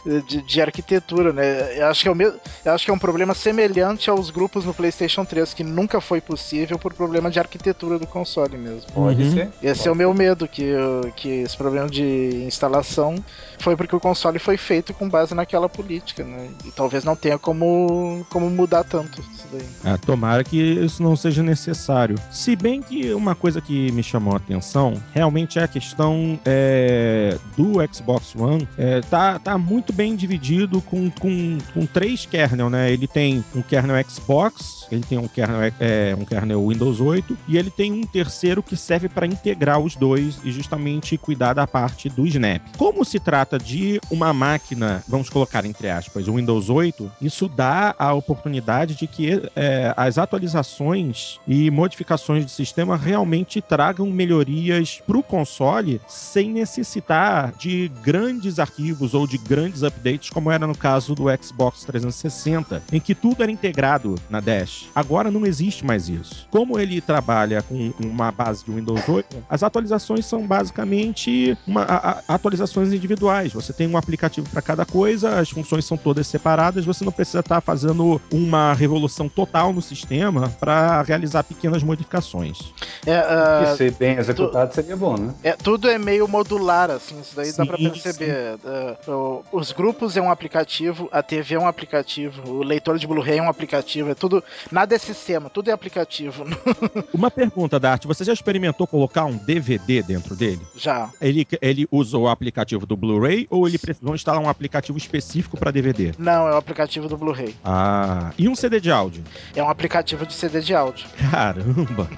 [0.05, 1.79] de, de, de arquitetura, né?
[1.79, 4.65] Eu acho, que é o mesmo, eu acho que é um problema semelhante aos grupos
[4.65, 8.91] no PlayStation 3, que nunca foi possível por problema de arquitetura do console mesmo.
[8.93, 9.33] Pode uhum.
[9.33, 9.51] ser.
[9.63, 10.73] Esse Pode é o meu medo, que,
[11.17, 13.17] que esse problema de instalação
[13.59, 16.51] foi porque o console foi feito com base naquela política, né?
[16.65, 17.82] E talvez não tenha como,
[18.29, 19.93] como mudar tanto isso daí.
[19.93, 22.17] É, tomara que isso não seja necessário.
[22.31, 27.39] Se bem que uma coisa que me chamou a atenção realmente é a questão é,
[27.57, 28.67] do Xbox One.
[28.77, 32.93] É, tá, tá muito bem dividido com, com, com três kernel, né?
[32.93, 37.57] Ele tem um kernel Xbox, ele tem um kernel, é, um kernel Windows 8 e
[37.57, 42.09] ele tem um terceiro que serve para integrar os dois e justamente cuidar da parte
[42.09, 42.63] do Snap.
[42.77, 47.95] Como se trata de uma máquina, vamos colocar entre aspas, o Windows 8, isso dá
[47.99, 55.17] a oportunidade de que é, as atualizações e modificações do sistema realmente tragam melhorias para
[55.17, 61.15] o console sem necessitar de grandes arquivos ou de grandes updates, como era no caso
[61.15, 64.82] do Xbox 360, em que tudo era integrado na Dash.
[64.95, 66.47] Agora não existe mais isso.
[66.51, 72.11] Como ele trabalha com uma base de Windows 8, as atualizações são basicamente uma, a,
[72.11, 73.53] a, atualizações individuais.
[73.53, 77.41] Você tem um aplicativo para cada coisa, as funções são todas separadas, você não precisa
[77.41, 82.73] estar tá fazendo uma revolução total no sistema para realizar pequenas modificações.
[83.07, 85.35] É, uh, que ser bem executado tu, seria bom, né?
[85.43, 88.59] É, tudo é meio modular, assim, isso daí sim, dá para perceber.
[89.07, 93.39] Uh, os grupos é um aplicativo, a TV é um aplicativo, o leitor de Blu-ray
[93.39, 94.43] é um aplicativo, é tudo.
[94.73, 96.47] Nada é sistema, tudo é aplicativo.
[97.13, 100.63] Uma pergunta, Dart, você já experimentou colocar um DVD dentro dele?
[100.75, 101.11] Já.
[101.21, 105.71] Ele, ele usa o aplicativo do Blu-ray ou ele precisou instalar um aplicativo específico para
[105.71, 106.13] DVD?
[106.19, 107.55] Não, é o aplicativo do Blu-ray.
[107.63, 109.23] Ah, e um CD de áudio?
[109.55, 111.07] É um aplicativo de CD de áudio.
[111.31, 112.09] Caramba!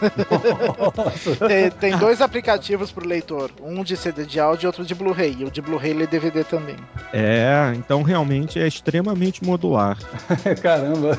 [1.49, 5.39] tem, tem, dois aplicativos pro leitor, um de CD de áudio e outro de Blu-ray.
[5.41, 6.77] E o de Blu-ray lê DVD também.
[7.13, 9.99] É, então realmente é extremamente modular.
[10.63, 11.19] Caramba!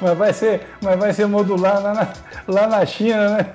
[0.00, 2.08] mas, vai ser, mas vai ser modular lá na,
[2.48, 3.46] lá na China, né?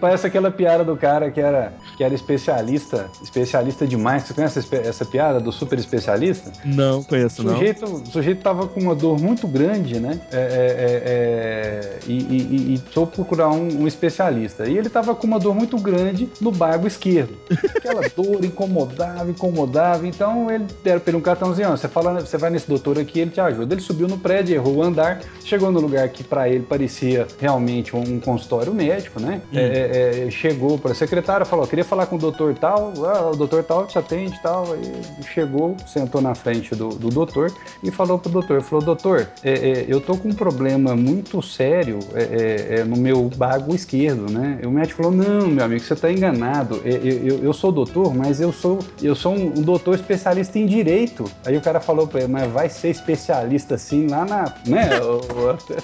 [0.00, 4.24] Parece aquela piada do cara que era, que era especialista, especialista demais.
[4.24, 6.50] Você conhece essa piada do super especialista?
[6.64, 7.94] Não, conheço o sujeito, não.
[8.02, 10.20] O sujeito tava com uma dor muito grande, né?
[10.32, 14.68] É, é, é, é e, e, e sou procurar um, um, especialista.
[14.68, 17.36] E ele tava com uma dor muito grande no bago esquerdo.
[17.76, 20.06] Aquela dor incomodava, incomodava.
[20.06, 23.20] Então ele deram para ele um cartãozinho, ó, você, fala, você vai nesse doutor aqui,
[23.20, 23.74] ele te ajuda.
[23.74, 27.94] Ele subiu no prédio, errou o andar, chegou no lugar que para ele parecia realmente
[27.96, 29.40] um, consultório médico, né?
[29.52, 29.56] Hum.
[29.56, 33.36] É, é, chegou para a secretária, falou: queria falar com o doutor tal, ah, o
[33.36, 34.72] doutor tal te atende tal.
[34.72, 39.52] Aí chegou, sentou na frente do, do doutor e falou pro doutor: falou, doutor, é,
[39.52, 44.58] é, eu tô com um problema muito sério é, é, no meu bago esquerdo, né?
[44.62, 46.80] E o médico falou: não, meu amigo, você tá enganado.
[46.84, 50.66] Eu, eu, eu sou doutor, mas eu sou, eu sou um, um doutor especialista em
[50.66, 51.24] direito.
[51.44, 54.54] Aí o cara falou pra ele: mas vai ser especialista assim lá na.
[54.66, 54.88] né?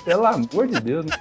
[0.04, 1.12] Pelo amor de Deus, né?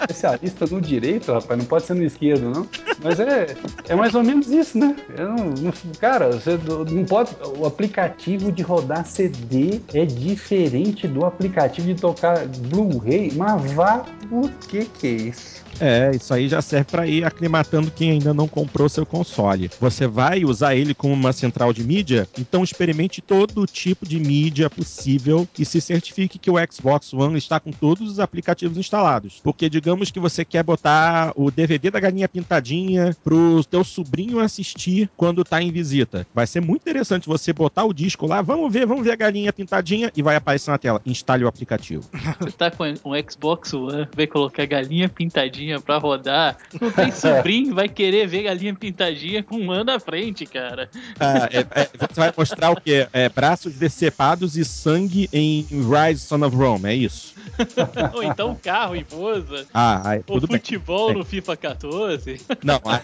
[0.00, 2.66] especialista no direito, rapaz, não pode ser no esquerdo, não.
[3.02, 3.54] Mas é,
[3.88, 4.96] é mais ou menos isso, né?
[5.18, 6.58] Não, cara, você
[6.90, 7.30] não pode.
[7.58, 13.32] O aplicativo de rodar CD é diferente do aplicativo de tocar Blu-ray.
[13.34, 15.65] Mas vá, o que que é isso?
[15.80, 19.70] É, isso aí já serve para ir aclimatando quem ainda não comprou seu console.
[19.80, 24.70] Você vai usar ele como uma central de mídia, então experimente todo tipo de mídia
[24.70, 29.40] possível e se certifique que o Xbox One está com todos os aplicativos instalados.
[29.42, 35.10] Porque digamos que você quer botar o DVD da galinha pintadinha pro teu sobrinho assistir
[35.16, 36.26] quando tá em visita.
[36.34, 39.52] Vai ser muito interessante você botar o disco lá, vamos ver, vamos ver a galinha
[39.52, 41.00] pintadinha e vai aparecer na tela.
[41.04, 42.04] Instale o aplicativo.
[42.40, 46.56] Você tá com um Xbox One, vai colocar galinha pintadinha pintadinha pra rodar.
[46.80, 50.88] Não tem sobrinho, vai querer ver galinha pintadinha com um ano à frente, cara.
[51.18, 53.08] Ah, é, é, você vai mostrar o quê?
[53.12, 57.34] É, braços decepados e sangue em Rise Son of Rome, é isso?
[58.14, 59.66] Ou então carro e Forza.
[59.72, 61.18] Ah, aí, Ou futebol bem.
[61.18, 62.40] no FIFA 14.
[62.62, 63.00] Não, aí,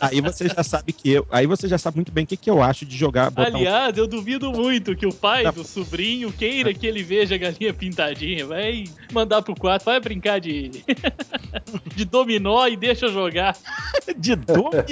[0.00, 1.26] aí, você já sabe que eu.
[1.30, 3.32] Aí você já sabe muito bem o que, que eu acho de jogar.
[3.36, 4.00] Aliás, um...
[4.00, 8.46] eu duvido muito que o pai do sobrinho queira que ele veja a galinha pintadinha.
[8.46, 10.70] Vai mandar pro quarto, vai brincar de.
[11.94, 13.56] de dominó e deixa jogar.
[14.16, 14.72] de dominó.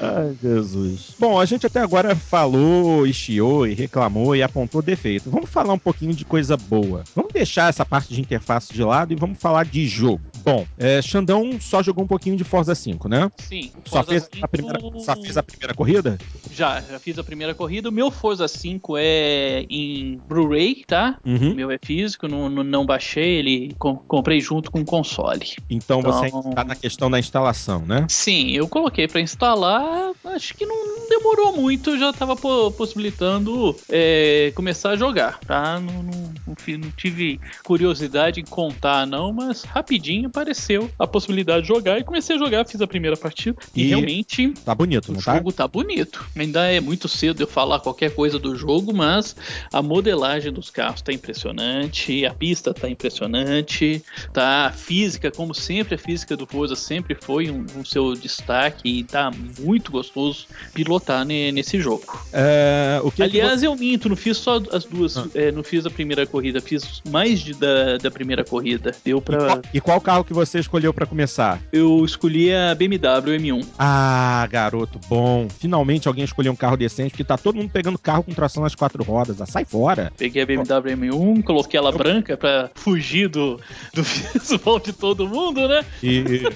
[0.00, 1.14] Ai, Jesus.
[1.18, 5.30] Bom, a gente até agora falou, e chiou, e reclamou, e apontou defeito.
[5.30, 7.04] Vamos falar um pouquinho de coisa boa.
[7.14, 10.20] Vamos deixar essa parte de interface de lado e vamos falar de jogo.
[10.44, 13.30] Bom, é, Xandão só jogou um pouquinho de Forza 5, né?
[13.38, 13.70] Sim.
[13.84, 16.18] Só fez, 5 a primeira, só fez a primeira corrida?
[16.52, 17.88] Já, já fiz a primeira corrida.
[17.88, 21.18] O meu Forza 5 é em Blu-ray, tá?
[21.24, 21.52] Uhum.
[21.52, 25.46] O meu é físico, não, não, não baixei, ele com- comprei junto com o console.
[25.70, 28.06] Então, você Então- está na questão da instalação, né?
[28.08, 34.52] Sim, eu coloquei pra instalar, acho que não demorou muito, já tava po- possibilitando é,
[34.54, 35.80] começar a jogar, tá?
[35.80, 41.98] Não, não- não tive curiosidade em contar, não, mas rapidinho apareceu a possibilidade de jogar
[41.98, 45.20] e comecei a jogar, fiz a primeira partida e, E- realmente Tá bonito, o não
[45.20, 45.36] tá?
[45.36, 46.24] jogo tá bonito.
[46.36, 49.34] Ainda é muito cedo eu falar qualquer coisa do jogo, mas
[49.72, 54.66] a modelagem dos carros tá impressionante, a pista tá impressionante, tá?
[54.66, 59.04] A física, como sempre, a física do Forza sempre foi um, um seu destaque e
[59.04, 62.20] tá muito gostoso pilotar ne- nesse jogo.
[62.32, 65.26] É, o que que Aliás, eu minto, não fiz só as duas, Ah.
[65.34, 68.94] é, não fiz a primeira corrida, fiz mais de, da, da primeira corrida.
[69.04, 69.38] Deu E pra.
[69.38, 71.60] qual, e qual carro que você escolheu pra começar?
[71.72, 73.66] Eu escolhi a BMW M1.
[73.78, 75.48] Ah, garoto, bom.
[75.58, 78.74] Finalmente alguém escolheu um carro decente, porque tá todo mundo pegando carro com tração nas
[78.74, 79.40] quatro rodas.
[79.40, 80.12] Ah, sai fora.
[80.16, 83.60] Peguei a BMW M1, coloquei ela branca pra fugir do,
[83.94, 84.02] do
[84.34, 85.84] visual de todo mundo, né?
[86.02, 86.48] Isso,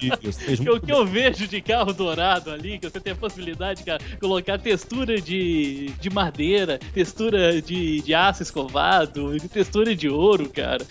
[0.00, 0.62] isso.
[0.68, 4.16] Que o que eu vejo de carro dourado ali, que você tem a possibilidade de
[4.18, 10.84] colocar textura de, de madeira, textura de, de aço escovado, textura de ouro, cara.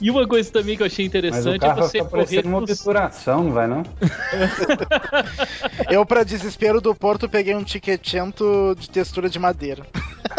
[0.00, 2.58] E uma coisa também que eu achei Mas o interessante é você tá correr uma
[2.58, 3.82] obturação, não vai não?
[5.90, 9.84] Eu, pra desespero do Porto, peguei um tiquetento de textura de madeira.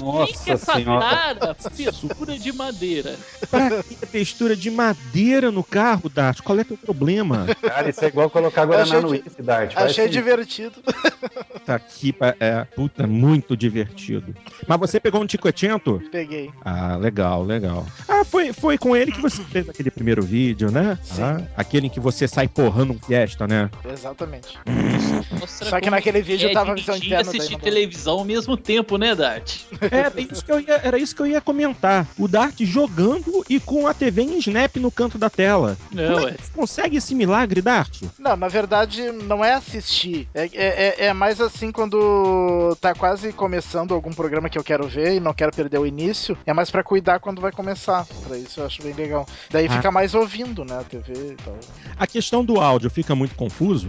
[0.00, 1.54] Nossa essa senhora.
[1.76, 3.16] textura de madeira.
[3.50, 6.40] Pra que textura de madeira no carro, Dart?
[6.42, 7.46] Qual é teu problema?
[7.60, 9.72] Cara, isso é igual colocar Guaraná Achei no de- uísque, Dart.
[9.76, 10.74] Achei divertido.
[11.64, 14.34] Tá aqui, é, puta, muito divertido.
[14.66, 16.02] Mas você pegou um Ticoetento?
[16.10, 16.50] Peguei.
[16.64, 17.86] Ah, legal, legal.
[18.08, 20.98] Ah, foi, foi com ele que você fez aquele primeiro vídeo, né?
[21.02, 21.22] Sim.
[21.22, 23.70] Ah, aquele em que você sai porrando um Fiesta, né?
[23.90, 24.58] Exatamente.
[25.46, 28.96] Só que como naquele vídeo é tava a visão interna assistir televisão ao mesmo tempo,
[28.96, 29.60] né, Dart?
[29.80, 32.06] É, isso que eu ia- era isso que eu ia comentar.
[32.18, 35.76] O Dart jogando e com a TV em snap no canto da tela.
[35.92, 36.34] Não, Como é é.
[36.34, 38.02] que você consegue esse milagre, Dart?
[38.18, 40.28] Não, na verdade, não é assistir.
[40.34, 44.86] É, é, é- é mais assim quando tá quase começando algum programa que eu quero
[44.88, 46.36] ver e não quero perder o início.
[46.46, 48.06] É mais pra cuidar quando vai começar.
[48.26, 49.26] Pra isso eu acho bem legal.
[49.50, 49.70] Daí Ah.
[49.70, 51.56] fica mais ouvindo, né, a TV e tal.
[51.98, 53.88] A questão do áudio fica muito confuso?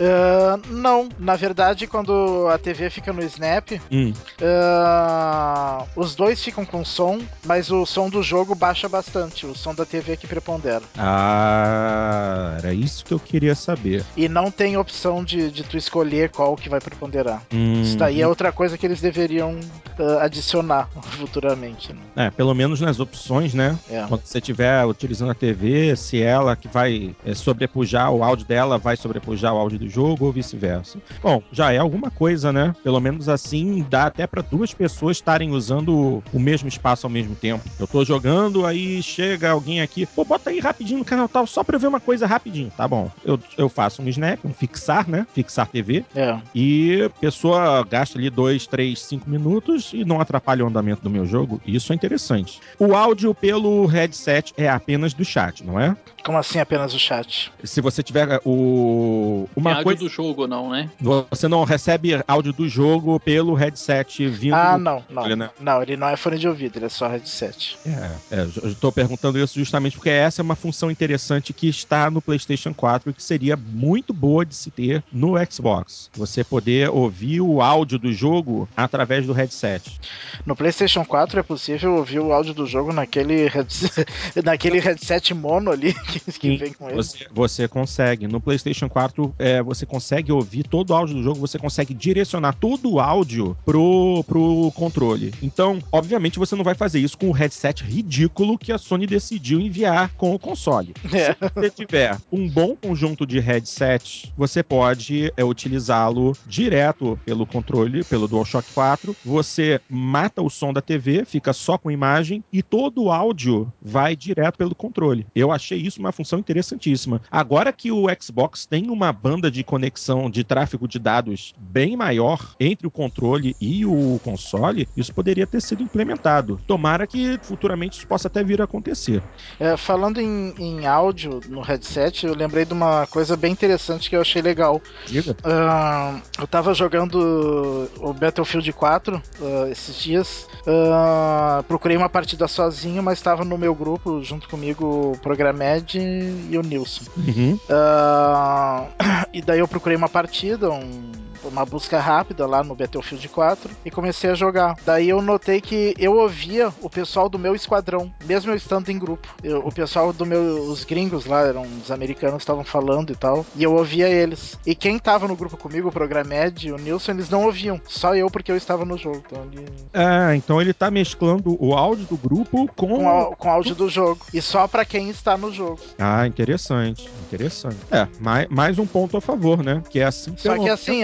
[0.00, 4.12] Ah, não, na verdade, quando a TV fica no Snap, Hum.
[4.42, 9.46] ah, os dois ficam com som, mas o som do jogo baixa bastante.
[9.46, 10.82] O som da TV que prepondera.
[10.96, 14.04] Ah, era isso que eu queria saber.
[14.16, 17.42] E não tem opção de, de tu escolher qual que vai preponderar.
[17.52, 19.58] Hum, Isso daí é outra coisa que eles deveriam
[19.98, 21.92] ah, adicionar futuramente.
[21.92, 22.26] né?
[22.26, 23.78] É, pelo menos nas opções, né?
[23.90, 24.04] É.
[24.08, 28.78] Quando você estiver utilizando a TV, se ela que vai é, sobrepujar o áudio dela,
[28.78, 30.98] vai sobrepujar o áudio do jogo ou vice-versa.
[31.22, 32.74] Bom, já é alguma coisa, né?
[32.82, 37.10] Pelo menos assim, dá até para duas pessoas estarem usando o- o mesmo espaço ao
[37.10, 37.64] mesmo tempo.
[37.78, 41.62] Eu tô jogando, aí chega alguém aqui, pô, bota aí rapidinho no canal tal, só
[41.62, 42.70] pra eu ver uma coisa rapidinho.
[42.76, 43.10] Tá bom.
[43.24, 45.26] Eu, eu faço um snap, um fixar, né?
[45.34, 46.04] Fixar TV.
[46.14, 46.38] É.
[46.54, 51.10] E a pessoa gasta ali dois, três, cinco minutos e não atrapalha o andamento do
[51.10, 51.60] meu jogo.
[51.66, 52.60] Isso é interessante.
[52.78, 55.96] O áudio pelo headset é apenas do chat, não é?
[56.22, 57.52] Como assim apenas o chat?
[57.64, 60.88] Se você tiver é, o Tem uma áudio coisa, do jogo, não, né?
[61.30, 64.54] você não recebe áudio do jogo pelo headset vindo.
[64.54, 65.22] Ah, não, não.
[65.22, 65.50] Olha, né?
[65.58, 67.76] Não, ele não é fone de ouvido, ele é só headset.
[67.84, 72.10] É, é, eu estou perguntando isso justamente porque essa é uma função interessante que está
[72.10, 76.10] no PlayStation 4 e que seria muito boa de se ter no Xbox.
[76.14, 80.00] Você poder ouvir o áudio do jogo através do headset.
[80.46, 84.06] No PlayStation 4 é possível ouvir o áudio do jogo naquele headset,
[84.44, 85.94] naquele headset mono ali
[86.38, 86.96] que, vem com ele.
[86.96, 88.26] Você, você consegue.
[88.26, 92.54] No PlayStation 4, é, você consegue ouvir todo o áudio do jogo, você consegue direcionar
[92.54, 95.32] todo o áudio pro, pro controle.
[95.42, 99.60] Então, obviamente, você não vai fazer isso com o headset ridículo que a Sony decidiu
[99.60, 100.94] enviar com o console.
[101.12, 101.32] É.
[101.42, 108.04] Se você tiver um bom conjunto de headsets, você pode é, utilizá-lo direto pelo controle,
[108.04, 109.16] pelo DualShock 4.
[109.24, 114.16] Você mata o som da TV, fica só com imagem e todo o áudio vai
[114.16, 115.26] direto pelo controle.
[115.34, 117.22] Eu achei isso uma função interessantíssima.
[117.30, 122.54] Agora que o Xbox tem uma banda de conexão de tráfego de dados bem maior
[122.58, 126.60] entre o controle e o console, isso poderia ter sido implementado.
[126.66, 129.22] Tomara que futuramente isso possa até vir a acontecer.
[129.58, 134.16] É, falando em, em áudio no headset, eu lembrei de uma coisa bem interessante que
[134.16, 134.80] eu achei legal.
[135.06, 135.36] Diga.
[135.44, 140.48] Ah, tava jogando o Battlefield 4 uh, esses dias.
[140.66, 146.56] Uh, procurei uma partida sozinho, mas estava no meu grupo, junto comigo, o Programed e
[146.56, 147.04] o Nilson.
[147.16, 147.58] Uhum.
[147.68, 148.88] Uh,
[149.32, 151.12] e daí eu procurei uma partida, um
[151.44, 154.76] uma busca rápida lá no Battlefield 4 e comecei a jogar.
[154.84, 158.98] Daí eu notei que eu ouvia o pessoal do meu esquadrão, mesmo eu estando em
[158.98, 159.28] grupo.
[159.42, 163.44] Eu, o pessoal do meu, os gringos lá, eram os americanos estavam falando e tal,
[163.56, 164.58] e eu ouvia eles.
[164.66, 168.14] E quem tava no grupo comigo, o Programed e o Nilson, eles não ouviam, só
[168.14, 169.22] eu porque eu estava no jogo.
[169.26, 169.66] Então ele...
[169.92, 173.88] Ah, então ele tá mesclando o áudio do grupo com com, com o áudio do
[173.88, 174.24] jogo.
[174.32, 175.80] E só para quem está no jogo.
[175.98, 177.76] Ah, interessante, interessante.
[177.90, 179.82] É, mais, mais um ponto a favor, né?
[179.88, 181.02] Que é assim Só que assim,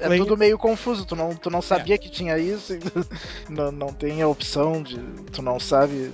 [0.00, 1.98] é, é tudo meio confuso, tu não, tu não sabia é.
[1.98, 2.72] que tinha isso,
[3.48, 4.98] não, não tem a opção de.
[5.32, 6.10] Tu não sabe.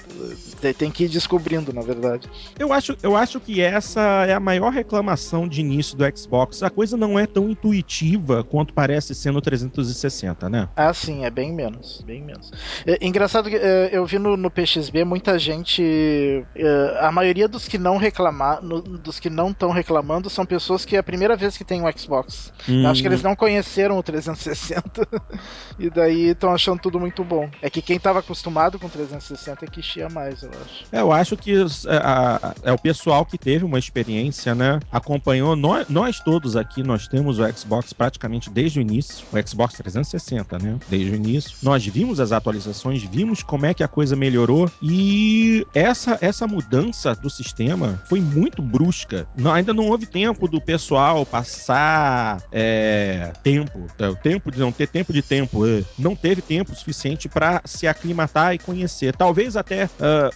[0.78, 2.28] Tem que ir descobrindo, na verdade.
[2.58, 6.62] Eu acho, eu acho que essa é a maior reclamação de início do Xbox.
[6.62, 10.68] A coisa não é tão intuitiva quanto parece ser no 360, né?
[10.76, 12.02] Ah, sim, é bem menos.
[12.06, 12.52] Bem menos.
[12.86, 16.44] É, engraçado que é, eu vi no, no, PXB muita gente.
[16.54, 20.96] É, a maioria dos que não reclamar, dos que não estão reclamando são pessoas que
[20.96, 22.52] é a primeira vez que tem um Xbox.
[22.68, 22.82] Hum.
[22.84, 25.06] Eu acho que eles não conheceram o 360
[25.78, 27.48] e daí estão achando tudo muito bom.
[27.62, 30.84] É que quem estava acostumado com 360 é que chia mais, eu acho.
[30.90, 34.80] É, eu acho que é, é o pessoal que teve uma experiência, né?
[34.90, 35.54] Acompanhou.
[35.54, 40.58] Nós, nós todos aqui, nós temos o Xbox praticamente desde o início, o Xbox 360,
[40.58, 40.78] né?
[40.88, 41.56] Desde o início.
[41.62, 47.14] Nós vimos as atualizações, vimos como é que a coisa melhorou e essa, essa mudança
[47.14, 49.26] do sistema foi muito brusca.
[49.36, 54.72] Não, ainda não houve tempo do pessoal passar é, tempo é, o tempo de não
[54.72, 59.14] ter tempo de tempo, é, não teve tempo suficiente para se aclimatar e conhecer.
[59.14, 59.88] Talvez até uh,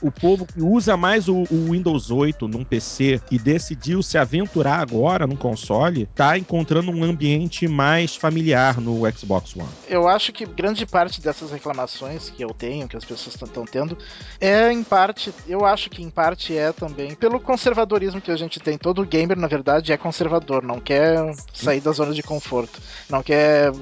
[0.03, 4.81] o povo que usa mais o, o, Windows 8 num PC e decidiu se aventurar
[4.81, 9.69] agora num console, tá encontrando um ambiente mais familiar no Xbox One.
[9.89, 13.97] Eu acho que grande parte dessas reclamações que eu tenho, que as pessoas estão tendo,
[14.41, 18.61] é em parte, eu acho que em parte é também pelo conservadorismo que a gente
[18.61, 18.77] tem.
[18.77, 23.73] Todo gamer, na verdade, é conservador, não quer sair da zona de conforto, não quer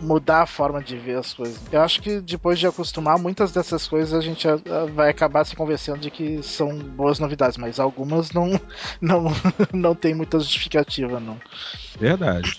[0.00, 1.60] mudar a forma de ver as coisas.
[1.70, 4.46] Eu acho que depois de acostumar, muitas dessas coisas a gente
[4.94, 8.60] vai acabar se convencendo de que são boas novidades, mas algumas não,
[9.00, 9.24] não,
[9.72, 11.38] não tem muita justificativa, não.
[11.98, 12.58] Verdade.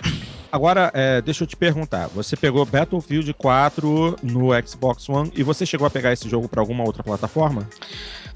[0.52, 2.08] Agora, é, deixa eu te perguntar.
[2.08, 6.62] Você pegou Battlefield 4 no Xbox One e você chegou a pegar esse jogo para
[6.62, 7.68] alguma outra plataforma?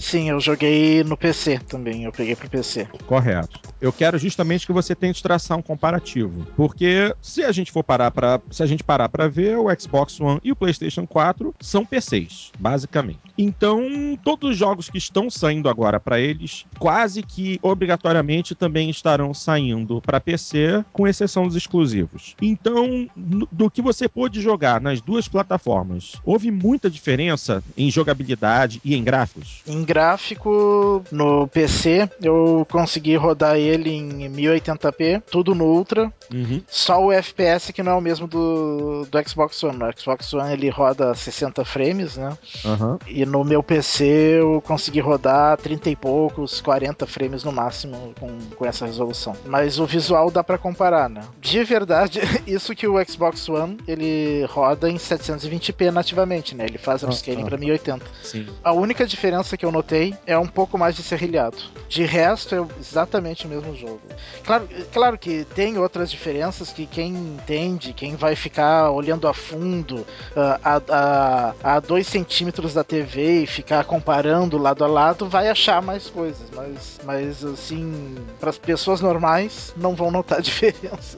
[0.02, 2.04] Sim, eu joguei no PC também.
[2.04, 2.88] Eu peguei pro PC.
[3.06, 3.60] Correto.
[3.80, 8.12] Eu quero justamente que você tente traçar um comparativo, porque se a gente for parar
[8.12, 11.84] para, se a gente parar para ver, o Xbox One e o PlayStation 4 são
[11.84, 13.20] PCs, basicamente.
[13.38, 13.82] Então,
[14.24, 19.99] todos os jogos que estão saindo agora para eles, quase que obrigatoriamente também estarão saindo
[20.02, 22.36] para PC, com exceção dos exclusivos.
[22.39, 28.95] Então, do que você pôde jogar nas duas plataformas, houve muita diferença em jogabilidade e
[28.95, 29.64] em gráficos?
[29.66, 36.12] Em gráfico, no PC, eu consegui rodar ele em 1080p, tudo no Ultra.
[36.34, 36.62] Uhum.
[36.66, 39.78] Só o FPS que não é o mesmo do, do Xbox One.
[39.78, 42.38] No Xbox One ele roda 60 frames, né?
[42.64, 42.98] Uhum.
[43.06, 44.06] E no meu PC
[44.39, 49.36] eu consegui rodar 30 e poucos, 40 frames no máximo com, com essa resolução.
[49.46, 51.22] Mas o visual dá para comparar, né?
[51.42, 56.64] De verdade, isso que o Xbox One ele roda em 720p nativamente, né?
[56.64, 57.50] Ele faz upscaling uhum.
[57.50, 58.06] para 1080.
[58.24, 58.48] Sim.
[58.64, 61.58] A única diferença que eu notei é um pouco mais de serrilhado.
[61.90, 64.00] De resto, é exatamente o mesmo jogo.
[64.46, 69.98] Claro, claro que tem outras diferenças que quem entende, quem vai ficar olhando a fundo
[69.98, 75.50] uh, a, a, a dois centímetros da TV e ficar comparando lado a lado, vai
[75.50, 76.48] achar mais coisas.
[76.56, 81.18] Mas, mas assim, para as pessoas normais, não vão notar diferença.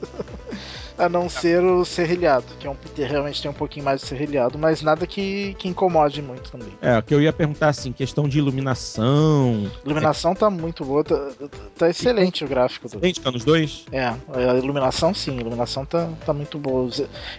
[0.98, 4.58] A não ser o serrilhado, que é um, realmente tem um pouquinho mais de serrilhado,
[4.58, 6.68] mas nada que, que incomode muito também.
[6.80, 9.70] É, o que eu ia perguntar assim, questão de iluminação.
[9.84, 10.34] Iluminação é...
[10.34, 11.30] tá muito boa, tá,
[11.76, 12.44] tá excelente e...
[12.44, 12.88] o gráfico.
[12.88, 12.98] Do...
[12.98, 13.86] Idêntica nos dois?
[13.90, 16.88] É, a iluminação sim, a iluminação tá, tá muito boa.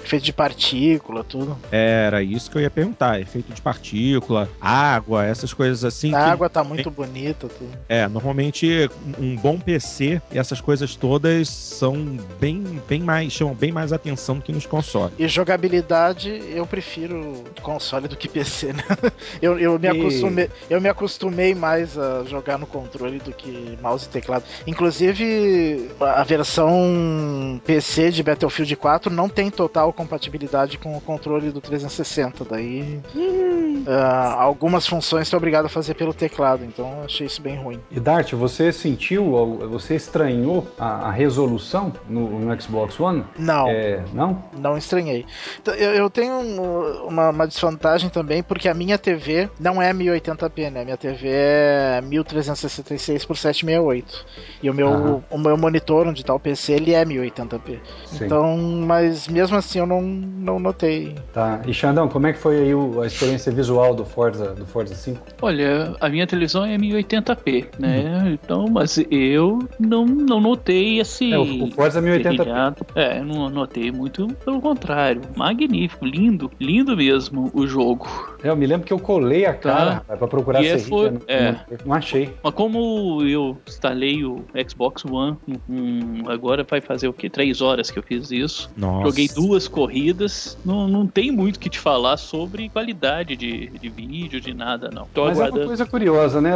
[0.03, 1.57] Efeito de partícula, tudo.
[1.71, 6.13] Era isso que eu ia perguntar, efeito de partícula, água, essas coisas assim.
[6.13, 6.29] A que...
[6.31, 7.47] água tá muito bonita.
[7.47, 7.69] Tudo.
[7.87, 8.89] É, normalmente
[9.19, 14.35] um bom PC e essas coisas todas são bem, bem mais chamam bem mais atenção
[14.35, 15.13] do que nos consoles.
[15.19, 18.83] E jogabilidade, eu prefiro console do que PC, né?
[19.41, 19.89] Eu, eu, me, e...
[19.89, 24.43] acostumei, eu me acostumei mais a jogar no controle do que mouse e teclado.
[24.65, 31.59] Inclusive, a versão PC de Battlefield 4 não tem total compatibilidade com o controle do
[31.59, 32.45] 360.
[32.45, 32.99] Daí.
[33.15, 33.83] Hum.
[33.87, 37.79] ah, algumas funções é obrigado a fazer pelo teclado, então eu achei isso bem ruim.
[37.91, 43.23] E Dart, você sentiu, você estranhou a, a resolução no, no Xbox One?
[43.37, 43.67] Não.
[43.69, 44.41] É, não?
[44.57, 45.25] Não estranhei.
[45.63, 49.91] T- Eu, eu tenho um- uma, uma desvantagem também, porque a minha TV não é
[49.93, 50.83] 1080p, né?
[50.85, 54.25] Minha TV é 1366 por 768.
[54.63, 55.23] E o meu, Aham.
[55.29, 57.79] o meu monitor, onde tá o PC, ele é 1080p.
[58.05, 58.25] Sim.
[58.25, 61.15] Então, mas mesmo assim eu não, não notei.
[61.33, 61.61] Tá.
[61.67, 64.95] E Xandão, como é que foi aí o- a experiência visual do Forza, do Forza
[64.95, 65.19] 5?
[65.41, 68.37] Olha, a minha televisão é 1080p, né?
[68.41, 71.31] Então, mas eu não, não notei esse.
[71.33, 72.23] É, o, Forza 1080p.
[72.37, 72.85] serrilhado.
[72.95, 75.21] É, não notei muito, pelo contrário.
[75.35, 78.07] Magnífico, lindo, lindo mesmo o jogo.
[78.43, 79.93] É, eu me lembro que eu colei a cara Tá.
[79.95, 81.51] rapaz, pra procurar E é serrilha, foi- não, é.
[81.51, 82.33] não- não achei.
[82.43, 87.29] Mas como eu instalei o Xbox One, hum, agora vai fazer o quê?
[87.29, 88.69] Três horas que eu fiz isso.
[88.77, 89.07] Nossa.
[89.09, 90.57] Joguei duas corridas.
[90.63, 94.89] Não, não tem muito o que te falar sobre qualidade de, de vídeo, de nada,
[94.93, 95.07] não.
[95.13, 95.67] Tô Mas é uma aguardando.
[95.67, 96.51] coisa curiosa, né,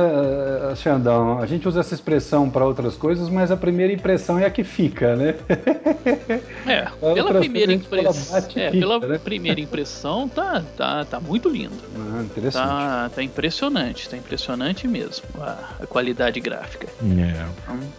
[0.76, 1.39] Xandão?
[1.39, 4.63] A gente usa essa expressão para outras coisas, mas a primeira impressão é a que
[4.63, 5.36] fica, né?
[6.66, 8.38] É, Outras pela primeira impressão.
[8.55, 9.18] É, pela né?
[9.18, 11.76] primeira impressão tá, tá, tá muito lindo.
[11.97, 12.64] Ah, interessante.
[12.68, 16.88] Tá, tá impressionante, tá impressionante mesmo a, a qualidade gráfica.
[17.01, 17.45] É.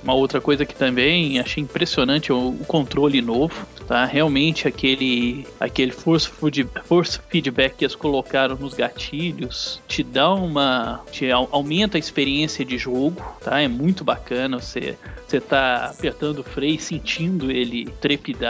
[0.03, 3.55] Uma outra coisa que também achei impressionante é o, o controle novo,
[3.87, 4.05] tá?
[4.05, 11.01] Realmente aquele aquele force, food- force feedback que eles colocaram nos gatilhos te dá uma
[11.11, 13.61] te au- aumenta a experiência de jogo, tá?
[13.61, 14.97] É muito bacana você
[15.27, 18.50] você tá apertando o freio e sentindo ele trepidar.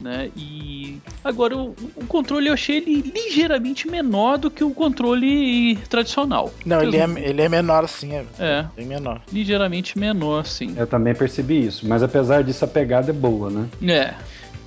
[0.00, 0.30] Né?
[0.36, 6.52] E agora o, o controle eu achei ele ligeiramente menor do que o controle tradicional.
[6.66, 9.22] Não, ele é, ele é menor sim, é é bem menor.
[9.32, 10.74] ligeiramente menor, sim.
[10.76, 13.68] Eu também percebi isso, mas apesar disso a pegada é boa, né?
[13.90, 14.14] É.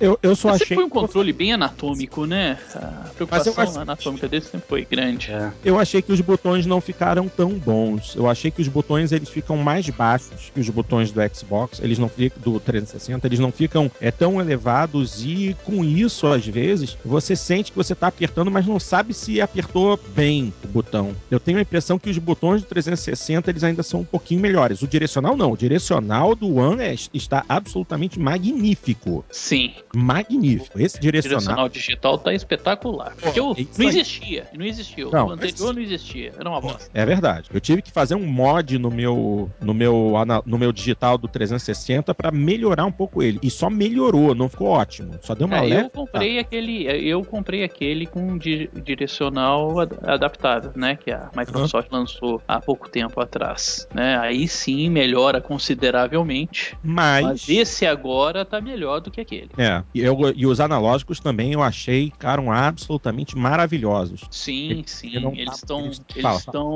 [0.00, 0.60] Eu, eu só achei.
[0.60, 2.58] sempre foi um controle bem anatômico, né?
[2.74, 5.30] A preocupação anatômica dele sempre foi grande.
[5.30, 5.52] É.
[5.64, 8.14] Eu achei que os botões não ficaram tão bons.
[8.16, 11.98] Eu achei que os botões eles ficam mais baixos que os botões do Xbox, eles
[11.98, 16.96] não ficam do 360, eles não ficam é, tão elevados e com isso às vezes
[17.04, 21.14] você sente que você tá apertando, mas não sabe se apertou bem o botão.
[21.30, 24.82] Eu tenho a impressão que os botões do 360 eles ainda são um pouquinho melhores.
[24.82, 30.80] O direcional não, o direcional do One é- está absolutamente magnífico, Sim, magnífico.
[30.80, 33.14] Esse o direcional direcional digital tá espetacular.
[33.20, 35.04] Porque o- é não existia, não existia.
[35.10, 36.88] Não, o anterior não existia, era uma bosta.
[36.94, 37.48] É verdade.
[37.52, 40.12] Eu tive que fazer um mod no meu no meu
[40.46, 43.38] no meu digital do 360 para melhorar um pouco ele.
[43.42, 45.14] E só melhorou, não ficou ótimo.
[45.22, 45.82] Só deu uma É, leve.
[45.86, 50.96] eu comprei aquele, eu comprei aquele com di- direcional ad- adaptável, né?
[50.96, 54.18] Que a Microsoft lançou há pouco tempo atrás, né?
[54.18, 56.76] Aí sim melhora consideravelmente.
[56.82, 59.50] Mas, Mas esse agora tá melhor do que aquele.
[59.56, 64.22] é, e, eu- e os analógicos também eu achei ficaram absolutamente maravilhosos.
[64.30, 65.32] Sim, Ele- sim.
[65.36, 65.84] Eles estão.
[65.86, 66.70] eles- Eles estão.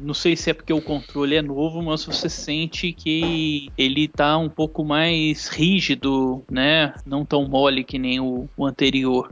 [0.00, 4.36] Não sei se é porque o controle é novo, mas você sente que ele tá
[4.38, 6.94] um pouco mais rígido, né?
[7.04, 9.30] Não tão mole que nem o, o anterior.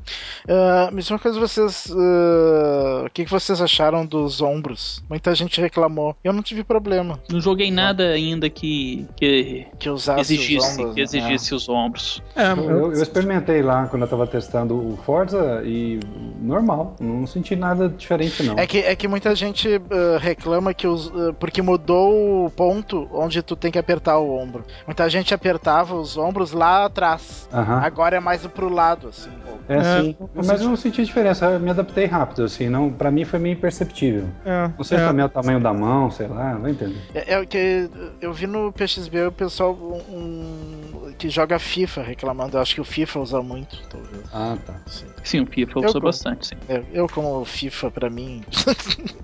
[0.48, 1.90] Ah, me diz uma coisa, vocês.
[1.90, 5.02] ah, O que, que vocês acharam dos ombros?
[5.08, 6.16] Muita gente reclamou.
[6.24, 10.94] Eu não tive problema Não joguei nada ainda que, que que usasse os exigisse, ombros.
[10.94, 11.02] que né?
[11.04, 12.22] exigisse os ombros.
[12.36, 16.00] É, Eu, eu- eu experimentei lá quando eu tava testando o Forza e
[16.40, 18.58] normal, não senti nada diferente não.
[18.58, 23.08] É que, é que muita gente ah, reclama que os, ah, porque mudou o ponto
[23.12, 24.64] onde tu tem que apertar o ombro.
[24.86, 27.48] Muita gente apertava os ombros lá atrás.
[27.52, 27.80] Aham.
[27.82, 29.30] Agora é mais pro lado, assim.
[29.68, 30.16] É, É, sim.
[30.34, 33.52] Mas eu não senti diferença, eu me adaptei rápido, assim, não, pra mim foi meio
[33.52, 34.24] imperceptível.
[34.44, 35.00] é, Não sei é.
[35.00, 36.98] se também é o tamanho da mão, sei lá, vai entender.
[37.14, 37.88] É, é o que
[38.20, 42.56] eu vi no PXB o pessoal um, um- que joga FIFA reclamando.
[42.56, 44.22] Eu acho que o FIFA usa muito, talvez.
[44.32, 44.74] Ah, tá.
[44.86, 45.06] Sim.
[45.22, 46.56] Sim, o FIFA Eu usa go- bastante, sim.
[46.68, 48.42] É, eu, como FIFA, pra mim.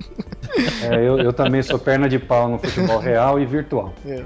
[0.82, 3.92] É, eu, eu também sou perna de pau no futebol real e virtual.
[4.07, 4.24] é.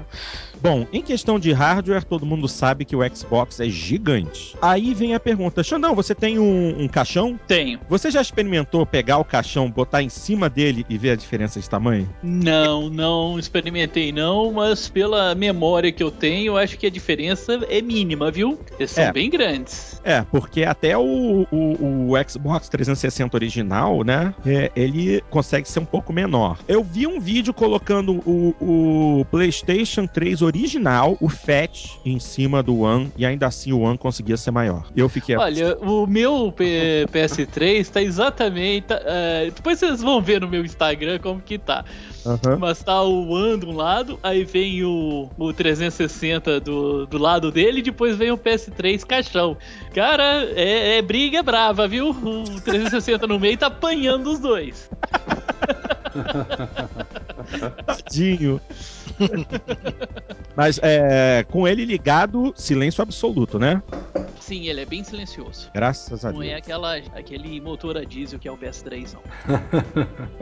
[0.61, 4.55] Bom, em questão de hardware, todo mundo sabe que o Xbox é gigante.
[4.61, 7.39] Aí vem a pergunta: Xandão, você tem um, um caixão?
[7.47, 7.79] Tenho.
[7.89, 11.69] Você já experimentou pegar o caixão, botar em cima dele e ver a diferença de
[11.69, 12.07] tamanho?
[12.21, 17.59] Não, não experimentei não, mas pela memória que eu tenho, eu acho que a diferença
[17.69, 18.59] é mínima, viu?
[18.77, 19.11] Eles são É.
[19.11, 19.99] bem grandes.
[20.03, 24.33] É, porque até o, o, o Xbox 360 original, né?
[24.45, 26.57] é, ele consegue ser um pouco menor.
[26.67, 28.55] Eu vi um vídeo colocando o,
[29.19, 33.79] o PlayStation 3 original original, o Fat, em cima do One, e ainda assim o
[33.79, 34.85] One conseguia ser maior.
[34.95, 35.37] Eu fiquei.
[35.37, 38.87] Olha, o meu P- PS3 tá exatamente.
[38.87, 41.85] tá, é, depois vocês vão ver no meu Instagram como que tá.
[42.25, 42.57] Aham.
[42.59, 47.49] Mas tá o One de um lado, aí vem o, o 360 do, do lado
[47.51, 49.57] dele, e depois vem o PS3 caixão.
[49.93, 52.09] Cara, é, é briga brava, viu?
[52.11, 54.89] O 360 no meio tá apanhando os dois.
[57.85, 58.59] Tadinho.
[60.55, 63.81] Mas é, com ele ligado, silêncio absoluto, né?
[64.39, 65.69] Sim, ele é bem silencioso.
[65.73, 66.57] Graças a Não é Deus.
[66.57, 69.21] aquela, aquele motor a diesel que é o PS3, não.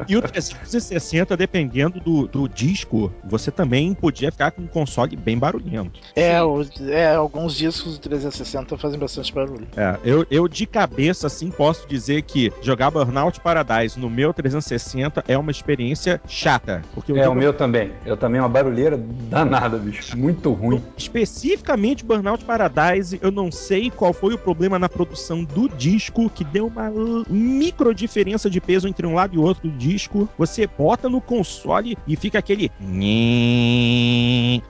[0.08, 5.38] E o 360, dependendo do, do disco, você também podia ficar com um console bem
[5.38, 6.00] barulhento.
[6.16, 9.68] É, o- é, alguns discos do 360 fazem bastante barulho.
[9.76, 15.24] É, eu, eu de cabeça, assim, posso dizer que jogar Burnout Paradise no meu 360
[15.28, 16.82] é uma experiência chata.
[16.94, 17.92] Porque É, o meu também.
[18.06, 20.18] Eu também, uma barulheira danada, bicho.
[20.18, 20.84] Muito ruim.
[20.98, 26.44] Especificamente Burnout Paradise, eu não sei qual foi o problema na produção do disco, que
[26.44, 26.92] deu uma
[27.30, 30.28] micro diferença de peso entre um lado e outro do disco.
[30.38, 32.72] Você bota no console e fica aquele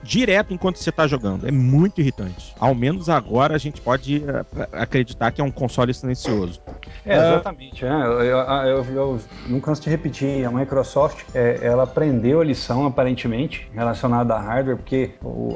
[0.02, 1.46] direto enquanto você tá jogando.
[1.46, 2.54] É muito irritante.
[2.58, 6.60] Ao menos agora a gente pode uh, acreditar que é um console silencioso.
[7.04, 7.84] É, exatamente.
[7.84, 7.88] é.
[7.88, 12.86] Eu, eu, eu, eu não canso de repetir, a Microsoft, é, ela aprendeu a lição,
[12.86, 15.10] aparentemente, relacionada a hardware, porque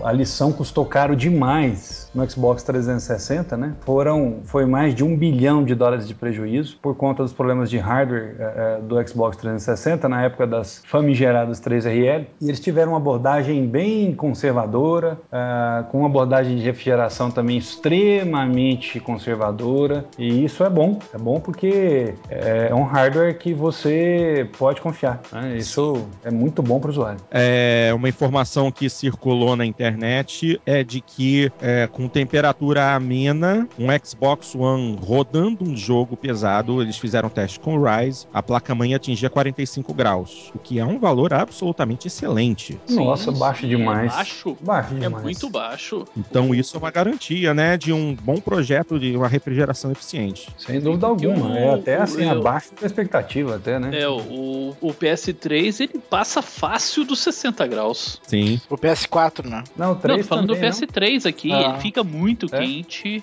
[0.04, 3.74] a lição custou caro demais no Xbox 360, né?
[3.80, 7.78] Foram, foi mais de um bilhão de dólares de prejuízo por conta dos problemas de
[7.78, 12.26] hardware é, é, do Xbox 360 na época das famigeradas 3RL.
[12.40, 19.00] E eles tiveram uma abordagem bem conservadora, é, com uma abordagem de refrigeração também extremamente
[19.00, 20.04] conservadora.
[20.18, 25.20] E isso é bom, é bom porque é um hardware que você pode confiar.
[25.32, 25.56] né?
[25.56, 27.20] Isso é muito bom para o usuário.
[27.30, 33.86] É, uma informação que circulou na internet é de que é, com temperatura amena, um
[34.04, 39.30] Xbox One rodando um jogo pesado, eles fizeram teste com o Rise, a placa-mãe atingia
[39.30, 42.78] 45 graus, o que é um valor absolutamente excelente.
[42.88, 44.12] Nossa, Sim, baixo demais.
[44.12, 44.56] É baixo.
[44.60, 45.22] Baixo É demais.
[45.24, 46.04] muito baixo.
[46.16, 50.48] Então isso é uma garantia, né, de um bom projeto de uma refrigeração eficiente.
[50.58, 51.48] Sem dúvida alguma.
[51.48, 54.00] o- É até assim, o- abaixo da expectativa, até, né?
[54.00, 58.20] É, o, o PS3 ele passa fácil dos 60 graus.
[58.26, 58.60] Sim.
[58.68, 59.64] O PS4, né?
[59.76, 61.60] Não, o 3 não, tô falando também, do PS3 aqui, Ah.
[61.70, 62.58] ele fica muito É?
[62.58, 63.22] quente.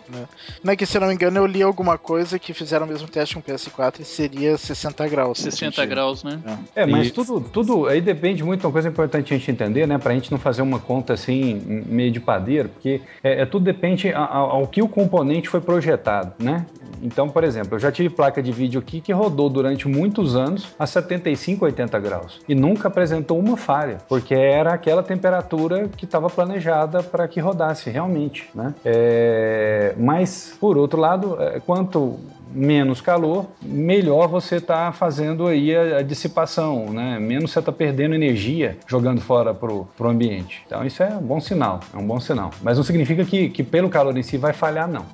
[0.64, 3.08] Não é que, se não me engano, eu li alguma coisa que fizeram o mesmo
[3.08, 5.40] teste com o PS4 e seria 60 graus.
[5.40, 5.90] 60 sentido.
[5.90, 6.40] graus, né?
[6.76, 9.98] É, mas E- tudo, tudo aí depende muito, uma coisa importante a gente entender, né?
[9.98, 14.10] Pra gente não fazer uma conta assim, meio de padeiro, porque é, é tudo depende
[14.14, 16.66] a- a- ao, que o componente foi projetado, né?
[17.04, 20.68] Então, por exemplo, eu já tive placa de vídeo aqui que rodou durante muitos anos
[20.78, 26.30] a 75, 80 graus e nunca apresentou uma falha, porque era aquela temperatura que estava
[26.30, 28.61] planejada para que rodasse realmente, né?
[28.86, 32.20] É, mas, por outro lado, é, quanto
[32.54, 37.18] menos calor, melhor você está fazendo aí a, a dissipação, né?
[37.20, 40.62] Menos você está perdendo energia jogando fora pro, pro ambiente.
[40.66, 42.52] Então isso é um bom sinal, é um bom sinal.
[42.62, 45.06] Mas não significa que, que pelo calor em si vai falhar, não.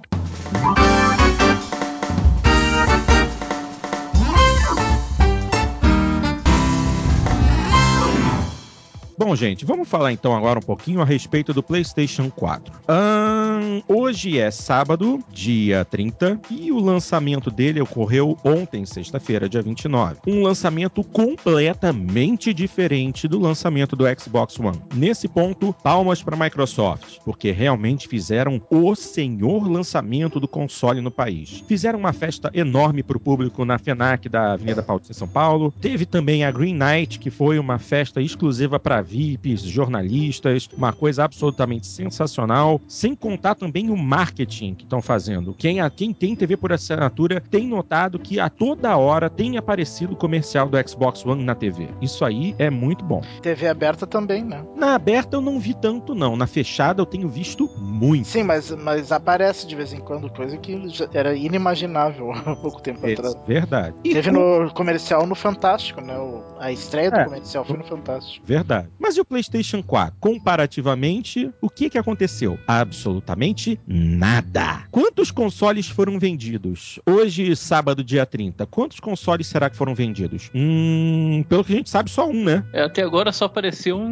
[9.19, 12.71] Bom, gente, vamos falar então agora um pouquinho a respeito do PlayStation 4.
[12.87, 20.17] Ahn, hoje é sábado, dia 30, e o lançamento dele ocorreu ontem, sexta-feira, dia 29.
[20.27, 24.79] Um lançamento completamente diferente do lançamento do Xbox One.
[24.93, 31.09] Nesse ponto, palmas para a Microsoft, porque realmente fizeram o senhor lançamento do console no
[31.09, 31.63] país.
[31.67, 35.73] Fizeram uma festa enorme para o público na FENAC da Avenida Paulista em São Paulo.
[35.81, 41.23] Teve também a Green Night, que foi uma festa exclusiva para VIPs, jornalistas, uma coisa
[41.23, 45.53] absolutamente sensacional, sem contar também o marketing que estão fazendo.
[45.53, 50.13] Quem, a, quem tem TV por assinatura tem notado que a toda hora tem aparecido
[50.13, 51.87] o comercial do Xbox One na TV.
[52.01, 53.21] Isso aí é muito bom.
[53.41, 54.63] TV aberta também, né?
[54.75, 56.35] Na aberta eu não vi tanto, não.
[56.35, 58.27] Na fechada eu tenho visto muito.
[58.27, 60.77] Sim, mas, mas aparece de vez em quando, coisa que
[61.13, 63.35] era inimaginável há pouco tempo É atrás.
[63.47, 63.95] verdade.
[64.03, 66.17] E Teve com- no comercial no Fantástico, né?
[66.17, 67.25] O- a estreia do É.
[67.25, 68.45] comercial foi no Fantástico.
[68.45, 68.87] Verdade.
[68.99, 70.17] Mas e o PlayStation 4?
[70.19, 72.59] Comparativamente, o que, que aconteceu?
[72.67, 74.83] Absolutamente nada.
[74.91, 76.99] Quantos consoles foram vendidos?
[77.05, 80.49] Hoje, sábado, dia 30, quantos consoles será que foram vendidos?
[80.53, 82.65] Hum, pelo que a gente sabe, só um, né?
[82.73, 84.11] É, Até agora só apareceu um,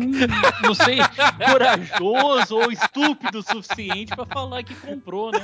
[0.64, 0.98] não sei,
[1.46, 5.40] corajoso ou estúpido o suficiente pra falar que comprou, né?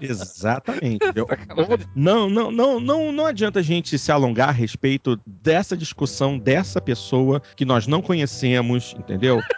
[0.00, 0.96] Exatamente.
[0.96, 1.26] entendeu?
[1.94, 6.80] Não, não, não, não, não adianta a gente se alongar a respeito dessa discussão dessa
[6.80, 9.40] pessoa que nós não conhecemos, entendeu?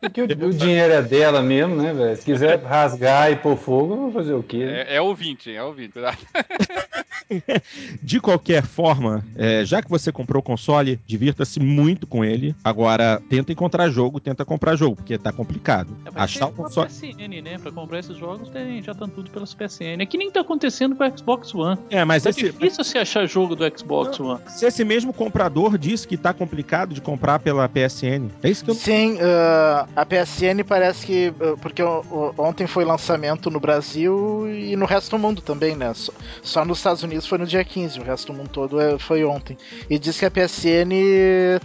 [0.00, 2.16] Porque o, o dinheiro é dela mesmo, né, velho?
[2.16, 4.64] Se quiser rasgar e pôr fogo, vou fazer o quê?
[4.64, 4.82] né?
[4.88, 5.94] É, é ouvinte, é ouvinte.
[8.02, 12.54] De qualquer forma, é, já que você comprou o console, divirta-se muito com ele.
[12.62, 15.96] Agora, tenta encontrar jogo, tenta comprar jogo, porque tá complicado.
[16.04, 16.88] É, Achar o console.
[16.88, 17.58] PSN, né?
[17.58, 20.00] Pra comprar esses jogos, tem, já estão tudo pelas PSN.
[20.02, 21.78] É que nem tá acontecendo com o Xbox One.
[21.90, 24.40] É, mas Tá esse, difícil você achar jogo do Xbox One.
[24.48, 28.70] se esse mesmo comprador disse que tá complicado de comprar pela PSN, é isso que
[28.70, 31.32] eu Sim, ah, a PSN parece que.
[31.40, 31.82] ah, porque
[32.38, 35.92] ontem foi lançamento no Brasil e no resto do mundo também, né?
[35.94, 38.98] Só, só nos Estados Unidos foi no dia 15, o resto do mundo todo é-
[38.98, 39.56] foi ontem.
[39.88, 40.90] E diz que a PSN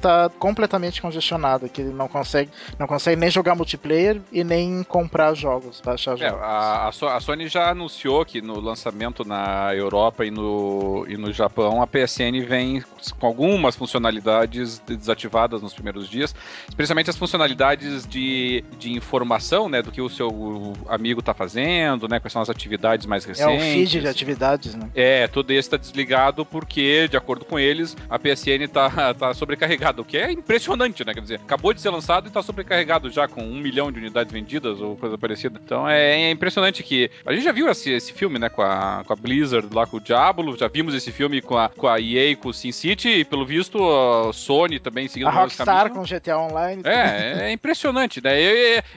[0.01, 5.81] tá completamente congestionada, que não consegue, não consegue nem jogar multiplayer e nem comprar jogos,
[5.83, 6.41] baixar É, jogos.
[6.43, 11.31] a, a a Sony já anunciou que no lançamento na Europa e no, e no
[11.31, 12.83] Japão a PSN vem
[13.17, 15.28] com algumas funcionalidades desativadas
[15.61, 16.34] nos primeiros dias,
[16.67, 22.19] especialmente as funcionalidades de, de informação, né, do que o seu amigo está fazendo, né,
[22.19, 23.57] quais são as atividades mais É recentes.
[23.57, 24.89] o feed de atividades, né?
[24.95, 30.01] É, tudo isso está desligado porque, de acordo com eles, a PSN tá, tá sobrecarregada,
[30.01, 31.13] o que é impressionante, né?
[31.13, 34.32] Quer dizer, acabou de ser lançado e tá sobrecarregado já com um milhão de unidades
[34.32, 35.59] vendidas ou coisa parecida.
[35.63, 37.09] Então é, é impressionante que.
[37.25, 38.49] A gente já viu esse, esse filme, né?
[38.49, 41.69] Com a, com a Blizzard lá com o Diablo, já vimos esse filme com a,
[41.69, 45.32] com a EA com o Sin City, e pelo visto a Sony também seguindo A
[45.32, 46.82] Rockstar com GTA Online.
[46.86, 48.32] É, é impressionante, né?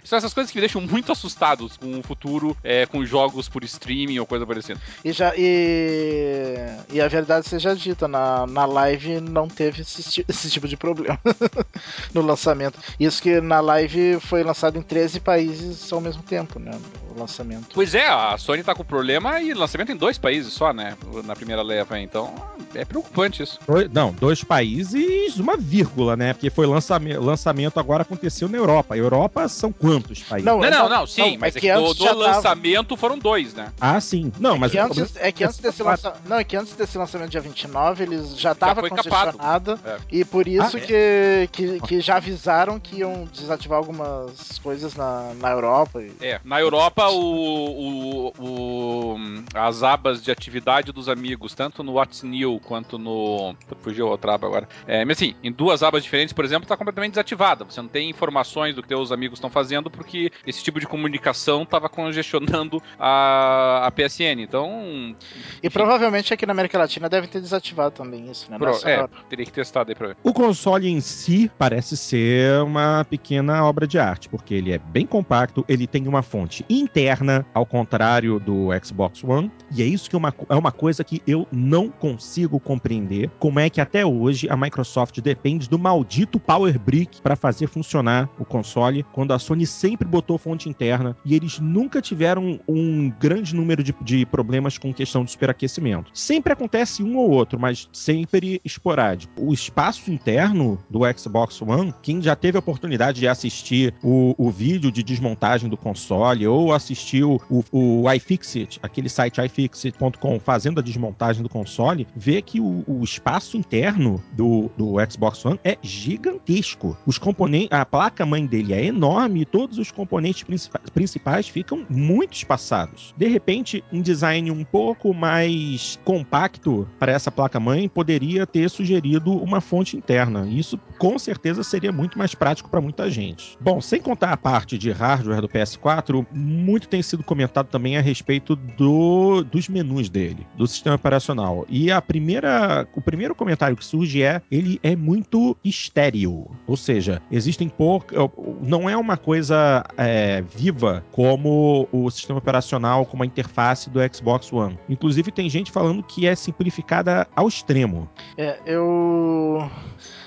[0.04, 3.64] São essas coisas que me deixam muito assustados com o futuro, é, com jogos por
[3.64, 4.80] streaming ou coisa parecida.
[5.04, 6.56] E, já, e,
[6.92, 11.18] e a verdade seja dita, na, na live não teve esse, esse tipo de problema
[12.14, 12.78] no lançamento.
[12.98, 16.72] Isso que na live foi lançado em 13 países ao mesmo tempo, né?
[17.14, 17.68] O lançamento.
[17.74, 20.96] Pois é, a Sony tá com problema e lançamento em dois países só, né?
[21.24, 22.34] Na primeira leva, então
[22.74, 23.58] é preocupante isso.
[23.92, 26.32] Não, dois países, uma vírgula, né?
[26.32, 28.94] Porque foi lançamento, lançamento agora aconteceu na Europa.
[28.94, 30.46] A Europa são quantos países?
[30.46, 32.04] Não, Não, não, não, não, sim, não, mas é é que que no, antes no
[32.04, 33.72] já tava- lançamento foram dois, né?
[33.80, 34.32] Ah, sim.
[34.38, 36.20] Não, mas que antes, é que antes desse lançamento.
[36.28, 39.78] Não, é que antes desse lançamento dia 29, eles já estavam congestionada.
[39.84, 39.96] É.
[40.10, 40.80] E por isso Ah, é?
[40.80, 46.02] que, que, que já avisaram que iam desativar algumas coisas na, na Europa.
[46.02, 49.16] e- É, na Europa o, o- o-
[49.54, 53.54] as abas de atividade dos amigos, tanto no What's New quanto no.
[53.80, 54.68] Fugiu outra aba agora.
[54.86, 57.64] É, mas assim, em duas abas diferentes, por exemplo, está completamente desativada.
[57.64, 61.62] Você não tem informações do que teus amigos estão fazendo porque esse tipo de comunicação
[61.62, 64.40] estava congestionando a, a PSN.
[64.40, 65.14] Então.
[65.62, 68.58] E provavelmente aqui na América Latina deve ter desativado também isso, né?
[68.58, 70.16] pro- é, teria que testar daí pra ver.
[70.22, 75.06] O console em si parece ser uma pequena obra de arte, porque ele é bem
[75.06, 80.14] compacto, ele tem uma fonte interna, ao contrário do Xbox One, e é isso que
[80.14, 84.46] é uma, é uma coisa que eu não consigo compreender, como é que até hoje
[84.50, 89.66] a Microsoft depende do maldito Power Brick para fazer funcionar o console, quando a Sony
[89.66, 94.92] sempre botou fonte interna e eles nunca tiveram um grande número de, de problemas com
[94.92, 96.10] questão de superaquecimento.
[96.12, 99.32] Sempre acontece um ou outro, mas sempre esporádico.
[99.38, 104.50] O espaço interno do Xbox One, quem já teve a oportunidade de assistir o, o
[104.50, 110.82] vídeo de desmontagem do console ou assistiu o, o iFixit, aquele site iFixit.com fazendo a
[110.82, 116.96] desmontagem do console, vê que o, o espaço interno do, do Xbox One é gigantesco.
[117.06, 121.86] Os componentes, a placa mãe dele é enorme e todos os componentes principais, principais ficam
[121.88, 123.14] muito espaçados.
[123.16, 129.32] De repente, um design um pouco mais compacto para essa placa mãe poderia ter sugerido
[129.32, 130.46] uma fonte interna.
[130.48, 133.56] Isso com certeza seria muito mais prático para muita gente.
[133.60, 138.00] Bom, sem contar a parte de hardware do PS4, muito tem sido comentado também a
[138.00, 141.66] respeito do, dos menus dele, do sistema operacional.
[141.68, 147.22] E a primeira, o primeiro comentário que surge é ele é muito estéril, ou seja,
[147.30, 148.14] existem pouco,
[148.62, 154.52] não é uma coisa é, viva como o sistema operacional, como a interface do Xbox
[154.52, 154.78] One.
[154.88, 158.08] Inclusive tem gente falando que é simplificada ao extremo.
[158.36, 159.70] É, eu.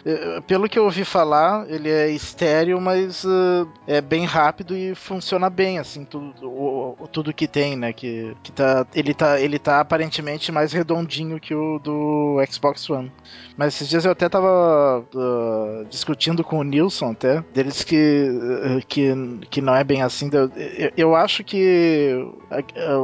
[0.06, 4.94] Eh, Pelo que eu ouvi falar, ele é estéreo, mas uh, é bem rápido e
[4.94, 7.92] funciona bem, assim, tudo, o, tudo que tem, né?
[7.92, 13.12] Que, que tá, ele, tá, ele tá aparentemente mais redondinho que o do Xbox One.
[13.58, 18.86] Mas esses dias eu até tava uh, discutindo com o Nilson até, deles que, uh,
[18.88, 19.12] que,
[19.50, 20.30] que não é bem assim.
[20.32, 22.14] Eu, eu, acho que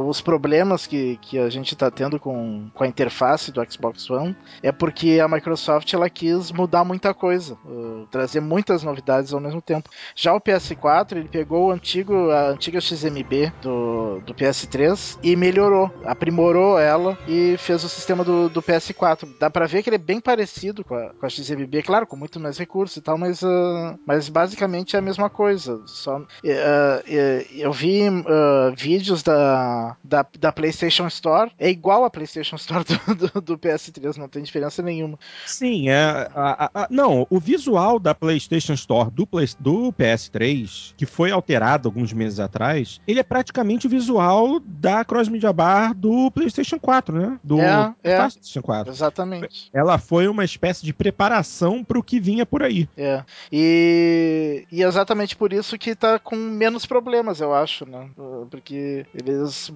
[0.06, 4.36] os problemas que, que a gente tá tendo com, com a interface do Xbox One
[4.62, 9.62] é porque a Microsoft ela quis mudar muita coisa, uh, trazer muitas novidades ao mesmo
[9.62, 9.88] tempo.
[10.14, 15.90] Já o PS4, ele pegou o antigo, a antiga XMB do, do PS3 e melhorou,
[16.04, 19.26] aprimorou ela e fez o sistema do, do PS4.
[19.40, 22.14] Dá pra ver que ele é bem parecido com a, com a XMB, claro, com
[22.14, 25.80] muito mais recursos e tal, mas, uh, mas basicamente é a mesma coisa.
[25.86, 26.26] Só, uh,
[27.56, 28.02] eu vi
[28.76, 34.18] vídeos da, da, da, PlayStation Store, é igual a PlayStation Store do, do, do PS3,
[34.18, 35.18] não tem diferença nenhuma.
[35.46, 36.28] Sim, é.
[36.34, 41.30] A, a, a, não, o visual da PlayStation Store do, Play, do PS3, que foi
[41.30, 46.78] alterado alguns meses atrás, ele é praticamente o visual da Cross Media Bar do PlayStation
[46.78, 47.38] 4, né?
[47.42, 48.92] Do é, é, PlayStation 4.
[48.92, 49.70] Exatamente.
[49.72, 52.88] Ela foi uma espécie de preparação para o que vinha por aí.
[52.96, 53.22] É.
[53.50, 58.08] E, e exatamente por isso que tá com menos problemas, eu acho, né?
[58.50, 59.72] Porque eles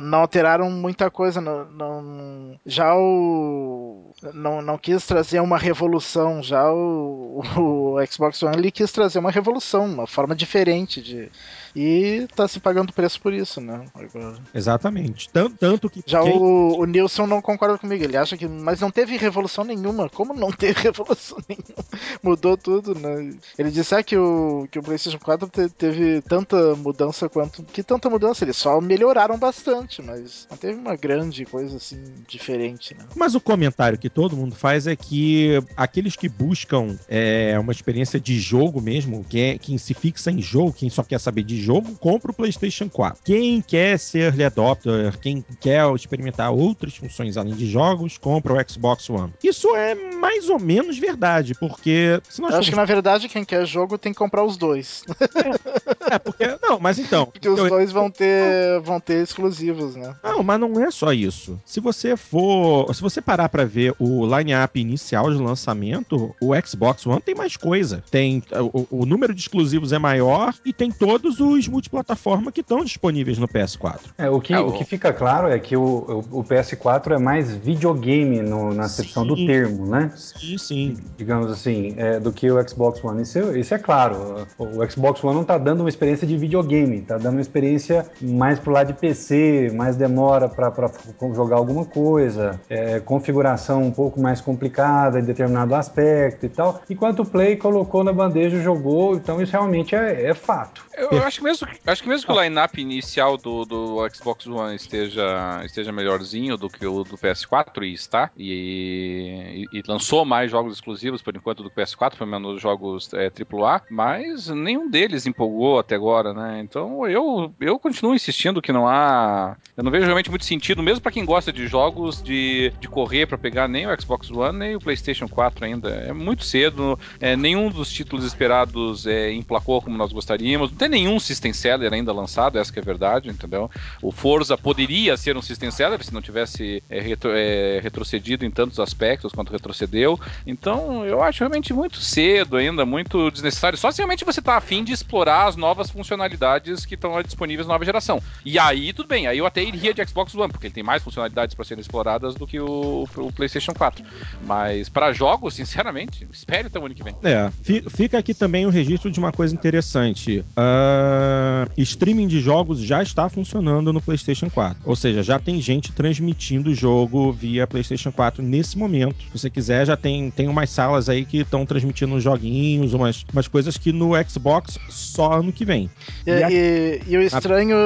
[0.00, 1.40] não alteraram muita coisa.
[1.40, 4.12] Não, não já o.
[4.34, 6.35] Não, não quis trazer uma revolução.
[6.42, 11.30] Já o, o Xbox One ele quis trazer uma revolução, uma forma diferente de
[11.76, 13.84] e tá se pagando preço por isso, né?
[13.94, 14.38] Agora.
[14.54, 15.28] Exatamente.
[15.28, 16.02] Tanto, tanto que.
[16.06, 16.32] Já quem...
[16.32, 18.02] o, o Nilson não concorda comigo.
[18.02, 18.48] Ele acha que.
[18.48, 20.08] Mas não teve revolução nenhuma.
[20.08, 21.84] Como não teve revolução nenhuma?
[22.22, 23.30] Mudou tudo, né?
[23.58, 27.62] Ele disse ah, que, o, que o PlayStation 4 te, teve tanta mudança quanto.
[27.62, 28.42] Que tanta mudança?
[28.42, 33.04] Eles só melhoraram bastante, mas não teve uma grande coisa assim diferente, né?
[33.14, 38.18] Mas o comentário que todo mundo faz é que aqueles que buscam é, uma experiência
[38.18, 41.65] de jogo mesmo, quem, é, quem se fixa em jogo, quem só quer saber de
[41.66, 43.22] jogo, compra o PlayStation 4.
[43.24, 48.70] Quem quer ser early adopter, quem quer experimentar outras funções além de jogos, compra o
[48.70, 49.32] Xbox One.
[49.42, 53.44] Isso é mais ou menos verdade, porque se nós Eu acho que na verdade quem
[53.44, 55.04] quer jogo tem que comprar os dois.
[55.36, 57.68] É, é porque não, mas então, porque os eu...
[57.68, 60.14] dois vão ter vão ter exclusivos, né?
[60.22, 61.60] Não, mas não é só isso.
[61.64, 67.06] Se você for, se você parar para ver o line-up inicial de lançamento, o Xbox
[67.06, 68.02] One tem mais coisa.
[68.10, 68.42] Tem
[68.72, 73.38] o, o número de exclusivos é maior e tem todos os multiplataforma que estão disponíveis
[73.38, 74.00] no PS4.
[74.18, 74.68] É, o, que, é, o...
[74.68, 78.84] o que fica claro é que o, o, o PS4 é mais videogame no, na
[78.84, 79.28] acepção sim.
[79.28, 80.10] do termo, né?
[80.14, 80.96] Sim, sim.
[81.16, 83.22] Digamos assim, é, do que o Xbox One.
[83.22, 84.46] Isso, isso é claro.
[84.58, 88.58] O, Xbox One não está dando uma experiência de videogame, está dando uma experiência mais
[88.58, 90.90] pro lado de PC, mais demora para
[91.34, 96.80] jogar alguma coisa, é, configuração um pouco mais complicada em determinado aspecto e tal.
[96.88, 100.84] Enquanto o Play colocou na bandeja, jogou, então isso realmente é, é fato.
[100.96, 104.46] Eu, eu acho que mesmo, acho que, mesmo que o line-up inicial do, do Xbox
[104.46, 110.24] One esteja, esteja melhorzinho do que o do PS4, e está, e, e, e lançou
[110.24, 115.26] mais jogos exclusivos por enquanto do PS4, pelo menos jogos é, AAA, mas nenhum deles
[115.26, 116.60] empolgou até agora, né?
[116.60, 119.56] Então eu, eu continuo insistindo que não há.
[119.76, 123.26] Eu não vejo realmente muito sentido, mesmo para quem gosta de jogos, de, de correr
[123.26, 125.88] para pegar nem o Xbox One, nem o PlayStation 4 ainda.
[125.90, 130.88] É muito cedo, é, nenhum dos títulos esperados é, emplacou como nós gostaríamos, não tem
[130.88, 133.70] nenhum System Seller ainda lançado, essa que é a verdade, entendeu?
[134.02, 138.50] O Forza poderia ser um System Seller se não tivesse é, retro, é, retrocedido em
[138.50, 140.18] tantos aspectos quanto retrocedeu.
[140.46, 143.78] Então, eu acho realmente muito cedo ainda, muito desnecessário.
[143.78, 147.74] Só se realmente você tá afim de explorar as novas funcionalidades que estão disponíveis na
[147.74, 148.22] nova geração.
[148.44, 151.02] E aí, tudo bem, aí eu até iria de Xbox One, porque ele tem mais
[151.02, 154.04] funcionalidades para serem exploradas do que o, o PlayStation 4.
[154.46, 157.14] Mas para jogos, sinceramente, espere até o ano que vem.
[157.22, 157.50] É,
[157.88, 160.44] fica aqui também o registro de uma coisa interessante.
[160.56, 164.82] Uh streaming de jogos já está funcionando no PlayStation 4.
[164.84, 169.16] Ou seja, já tem gente transmitindo o jogo via PlayStation 4 nesse momento.
[169.24, 173.48] Se você quiser, já tem, tem umas salas aí que estão transmitindo joguinhos, umas, umas
[173.48, 175.90] coisas que no Xbox só ano que vem.
[176.26, 176.50] E, e, a...
[176.50, 177.76] e, e o estranho,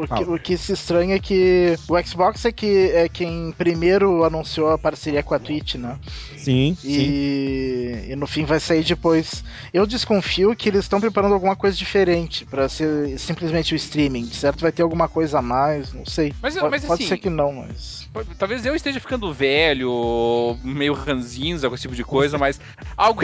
[0.00, 4.24] o que, o que, se estranha é que o Xbox é, que, é quem primeiro
[4.24, 5.98] anunciou a parceria com a Twitch, né?
[6.36, 6.76] Sim.
[6.84, 8.12] E, sim.
[8.12, 9.42] e no fim vai sair depois.
[9.74, 14.26] Eu desconfio que eles estão preparando alguma coisa diferente para ser simplesmente o streaming.
[14.26, 14.60] Certo?
[14.60, 16.32] Vai ter alguma coisa a mais, não sei.
[16.40, 18.08] Mas, pode, mas, pode assim, ser que não, mas.
[18.38, 22.60] Talvez eu esteja ficando velho, meio ranzinza com esse tipo de coisa, mas
[22.96, 23.22] algo.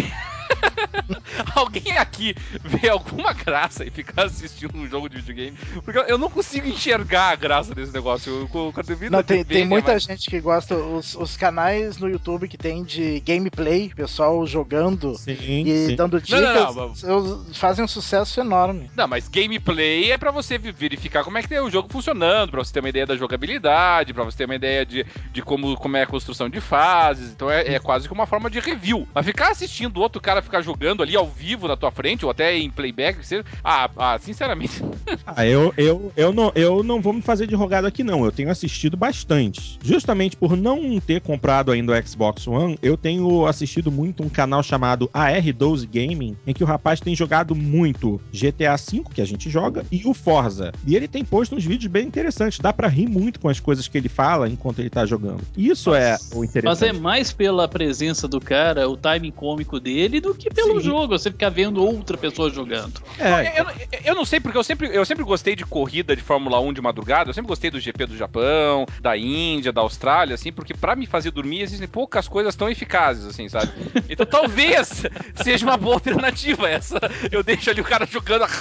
[1.54, 5.56] Alguém aqui vê alguma graça e ficar assistindo um jogo de videogame?
[5.84, 8.48] Porque eu não consigo enxergar a graça desse negócio.
[8.52, 10.04] Eu, eu não, tem, tem muita mas...
[10.04, 10.74] gente que gosta.
[10.76, 15.96] Os, os canais no YouTube que tem de gameplay, pessoal jogando sim, e sim.
[15.96, 18.90] dando dicas, não, não, não, fazem um sucesso enorme.
[18.96, 22.64] Não, mas gameplay é para você verificar como é que tem o jogo funcionando, pra
[22.64, 25.96] você ter uma ideia da jogabilidade, pra você ter uma ideia de, de como, como
[25.96, 27.30] é a construção de fases.
[27.30, 29.06] Então é, é quase que uma forma de review.
[29.14, 32.56] Mas ficar assistindo outro cara ficar jogando ali ao vivo na tua frente, ou até
[32.56, 33.44] em playback, que seja.
[33.62, 34.82] Ah, ah, sinceramente.
[35.26, 38.24] Ah, eu, eu, eu, não, eu não vou me fazer de rogado aqui, não.
[38.24, 39.78] Eu tenho assistido bastante.
[39.82, 44.62] Justamente por não ter comprado ainda o Xbox One, eu tenho assistido muito um canal
[44.62, 49.48] chamado AR12 Gaming, em que o rapaz tem jogado muito GTA V, que a gente
[49.48, 50.72] joga, e o Forza.
[50.86, 52.58] E ele tem posto uns vídeos bem interessantes.
[52.58, 55.42] Dá pra rir muito com as coisas que ele fala enquanto ele tá jogando.
[55.56, 56.64] Isso é o interessante.
[56.64, 60.86] Mas é mais pela presença do cara, o timing cômico dele, do que pelo Sim.
[60.86, 61.18] jogo.
[61.18, 63.00] Você ficar vendo outra pessoa jogando.
[63.18, 66.22] É, Eu, eu- eu não sei, porque eu sempre, eu sempre gostei de corrida de
[66.22, 70.34] Fórmula 1 de madrugada, eu sempre gostei do GP do Japão, da Índia, da Austrália,
[70.34, 73.70] assim, porque pra me fazer dormir existem poucas coisas tão eficazes, assim, sabe?
[74.08, 75.02] Então talvez
[75.42, 76.98] seja uma boa alternativa essa.
[77.30, 78.44] Eu deixo ali o cara jogando.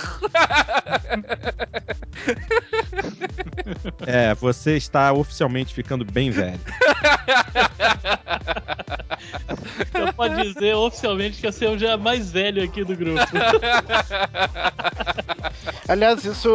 [4.05, 6.59] é, você está oficialmente ficando bem velho.
[9.91, 13.19] Você pode dizer oficialmente que você já é mais velho aqui do grupo.
[15.87, 16.49] Aliás, isso,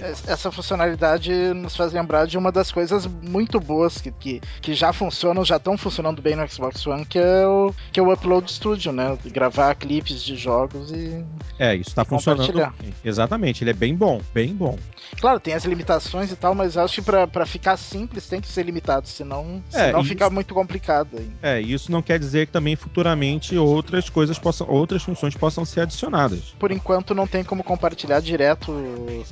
[0.00, 4.74] eh, essa funcionalidade nos faz lembrar de uma das coisas muito boas que, que, que
[4.74, 8.12] já funcionam, já estão funcionando bem no Xbox One, que é o, que é o
[8.12, 9.16] Upload Studio, né?
[9.26, 11.24] Gravar clipes de jogos e.
[11.58, 12.72] É, isso tá funcionando.
[13.04, 14.78] Exatamente, ele é bem bom, bem bom.
[15.20, 18.48] Claro, tem as limitações e tal, mas acho que pra, pra ficar simples tem que
[18.48, 21.08] ser limitado, senão, É, senão isso- fica muito complicado.
[21.16, 21.30] aí.
[21.42, 25.80] É, isso não quer dizer que também futuramente outras coisas possam, outras funções possam ser
[25.82, 26.54] adicionadas.
[26.58, 28.72] Por enquanto não tem como compartilhar direto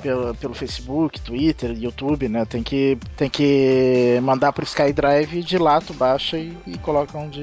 [0.02, 2.44] pelo, pelo Facebook, Twitter, YouTube, né?
[2.44, 7.42] Tem que, tem que mandar pro SkyDrive de lá tu baixa e, e coloca onde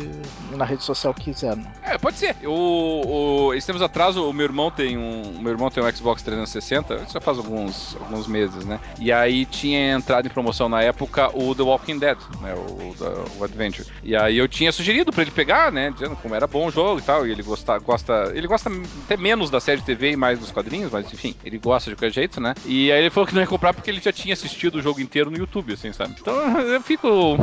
[0.51, 1.55] na rede social que quiser.
[1.55, 1.65] Né?
[1.83, 2.35] É, pode ser.
[2.43, 5.21] O, o, esses tempos atrás, o meu irmão tem um.
[5.37, 8.79] o Meu irmão tem um Xbox 360, isso já faz alguns, alguns meses, né?
[8.99, 12.53] E aí tinha entrado em promoção na época o The Walking Dead, né?
[12.55, 13.87] O, da- o Adventure.
[14.03, 15.91] E aí eu tinha sugerido pra ele pegar, né?
[15.91, 17.10] Dizendo como era bom o jogo e tal.
[17.25, 18.31] E ele gosta, gosta.
[18.33, 18.71] Ele gosta
[19.05, 21.95] até menos da série de TV e mais dos quadrinhos, mas enfim, ele gosta de
[21.95, 22.53] qualquer jeito, né?
[22.65, 25.01] E aí ele falou que não ia comprar porque ele já tinha assistido o jogo
[25.01, 26.15] inteiro no YouTube, assim, sabe?
[26.19, 27.37] Então eu fico.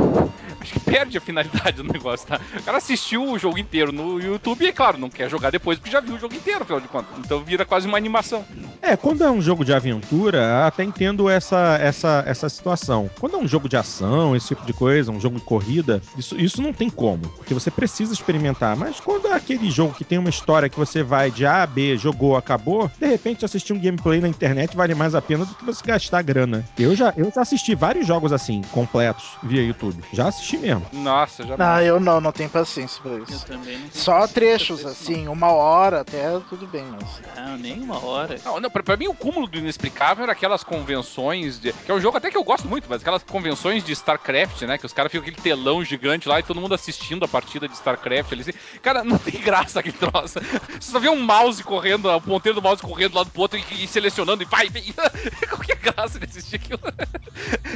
[0.59, 2.39] Acho que perde a finalidade do negócio, tá?
[2.57, 5.91] O cara assistiu o jogo inteiro no YouTube e, claro, não quer jogar depois porque
[5.91, 7.17] já viu o jogo inteiro, afinal de contas.
[7.19, 8.45] Então vira quase uma animação.
[8.81, 13.09] É, quando é um jogo de aventura, até entendo essa, essa, essa situação.
[13.19, 16.39] Quando é um jogo de ação, esse tipo de coisa, um jogo de corrida, isso,
[16.39, 18.75] isso não tem como, porque você precisa experimentar.
[18.75, 21.67] Mas quando é aquele jogo que tem uma história que você vai de A a
[21.67, 25.55] B, jogou, acabou, de repente assistir um gameplay na internet vale mais a pena do
[25.55, 26.63] que você gastar grana.
[26.77, 30.03] Eu já, eu já assisti vários jogos assim, completos, via YouTube.
[30.13, 30.85] Já assisti mesmo.
[30.93, 31.55] Nossa, já.
[31.57, 33.45] Ah, eu não, não tenho paciência pra Eu isso.
[33.45, 37.21] também não Só trechos, assim, uma hora até tudo bem, mas.
[37.35, 38.37] Não, nem uma hora.
[38.45, 41.73] Não, não pra, pra mim o cúmulo do inexplicável era aquelas convenções de.
[41.73, 44.77] Que é um jogo até que eu gosto muito, mas aquelas convenções de StarCraft, né?
[44.77, 47.67] Que os caras ficam com aquele telão gigante lá e todo mundo assistindo a partida
[47.67, 48.41] de StarCraft ali.
[48.41, 48.53] assim.
[48.81, 50.39] Cara, não tem graça aquele troço.
[50.79, 53.59] Você só vê um mouse correndo, o ponteiro do mouse correndo do lado pro outro
[53.59, 54.83] e, e selecionando e vai, vem.
[55.49, 56.79] Qual que é a graça de assistir aquilo?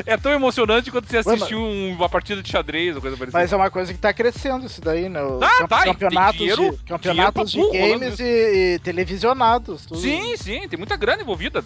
[0.06, 3.40] É tão emocionante quanto você Ué, assistir um- uma partida de xadrez ou coisa parecida.
[3.40, 5.22] Mas é uma coisa que tá crescendo isso daí, né?
[5.42, 8.24] Ah, camp- tá, campeonatos dinheiro- de, campeonatos de burro games e,
[8.76, 9.86] e televisionados.
[9.86, 10.00] Tudo.
[10.02, 11.64] Sim, sim, tem muita grana envolvida.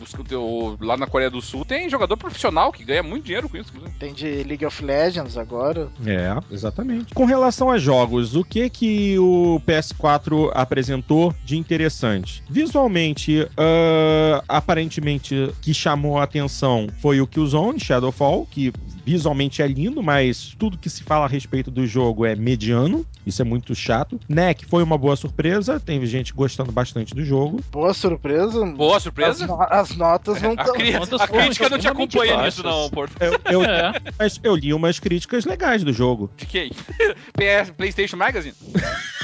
[0.80, 3.72] Lá na Coreia do Sul tem jogador profissional que ganha muito dinheiro com isso.
[4.00, 5.90] Tem de League of Legends agora.
[6.06, 7.14] É, exatamente.
[7.16, 9.60] Com relação a jogos, o que que o
[9.98, 12.44] PS4 apresentou de interessante?
[12.50, 18.72] Visualmente, ah, aparentemente, que chamou a atenção foi o Killzone Shadowfall, que
[19.06, 23.06] visualmente é lindo, mas tudo que se fala a respeito do jogo é mediano.
[23.26, 24.20] Isso é muito chato.
[24.28, 27.62] NEC foi uma boa surpresa, teve gente gostando bastante do jogo.
[27.72, 28.66] Boa surpresa.
[28.66, 29.48] Boa As, surpresa.
[29.48, 30.74] no- as notas não A, estão.
[30.76, 32.64] cri- Contas a foram crítica não te acompanha baixas.
[32.64, 33.14] nisso, não, Porto.
[33.22, 33.94] Eu, eu, É.
[34.18, 36.30] mas eu li umas críticas legais do jogo.
[36.38, 36.72] Fiquei.
[37.36, 38.56] PS, PlayStation Magazine?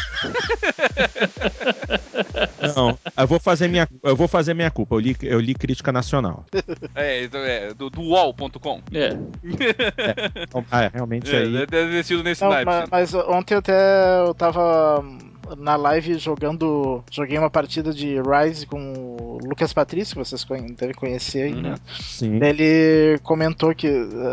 [2.75, 4.95] Não, eu vou fazer minha, eu vou fazer minha culpa.
[4.95, 6.45] Eu li, eu li crítica nacional.
[6.95, 8.81] É, é do, do UOL.com.
[8.93, 9.09] É.
[10.43, 11.65] Então, ah, é, realmente É, aí.
[11.67, 12.65] deve ter sido nesse Não, naipe.
[12.65, 12.87] ma- sim.
[12.91, 15.03] mas, ontem até eu tava
[15.57, 17.03] na live jogando.
[17.11, 20.45] Joguei uma partida de Rise com o Lucas Patrício, que vocês
[20.77, 21.61] devem conhecer aí, Uhum.
[21.61, 21.75] né?
[21.99, 22.39] Sim.
[22.39, 23.87] Daí Ele comentou que.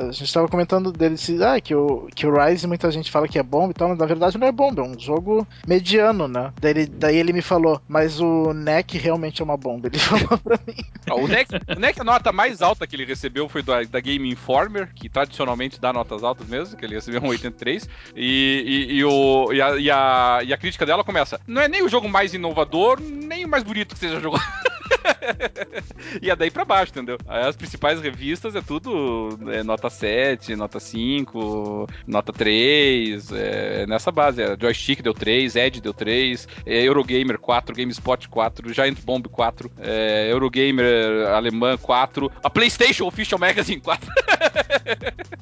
[0.08, 3.38] A gente tava comentando dele ah, que, o, que o Rise muita gente fala que
[3.38, 6.52] é bom e tal, mas na verdade não é bomba, é um jogo mediano, né?
[6.60, 9.88] Daí ele, daí ele me falou, mas o NEC realmente é uma bomba.
[9.88, 10.82] Ele falou pra mim.
[11.10, 14.00] Ó, O NEC, o NEC, a nota mais alta que ele recebeu foi da, da
[14.00, 17.88] Game Informer, que tradicionalmente dá notas altas mesmo, que ele recebeu um 83.
[18.16, 21.68] E, e, e o, e, a, e, a, e a crítica dela começa: não é
[21.68, 24.42] nem o jogo mais inovador, nem o mais bonito que seja jogado.
[26.20, 27.18] e é daí pra baixo, entendeu?
[27.26, 34.10] Aí as principais revistas é tudo é, nota 7, nota 5, nota 3, é, nessa
[34.10, 34.42] base.
[34.42, 39.70] É, Joystick deu 3, Edge deu 3, é, Eurogamer 4, GameSpot 4, Giant Bomb 4,
[39.78, 44.10] é, Eurogamer alemã 4, a PlayStation Official Magazine 4.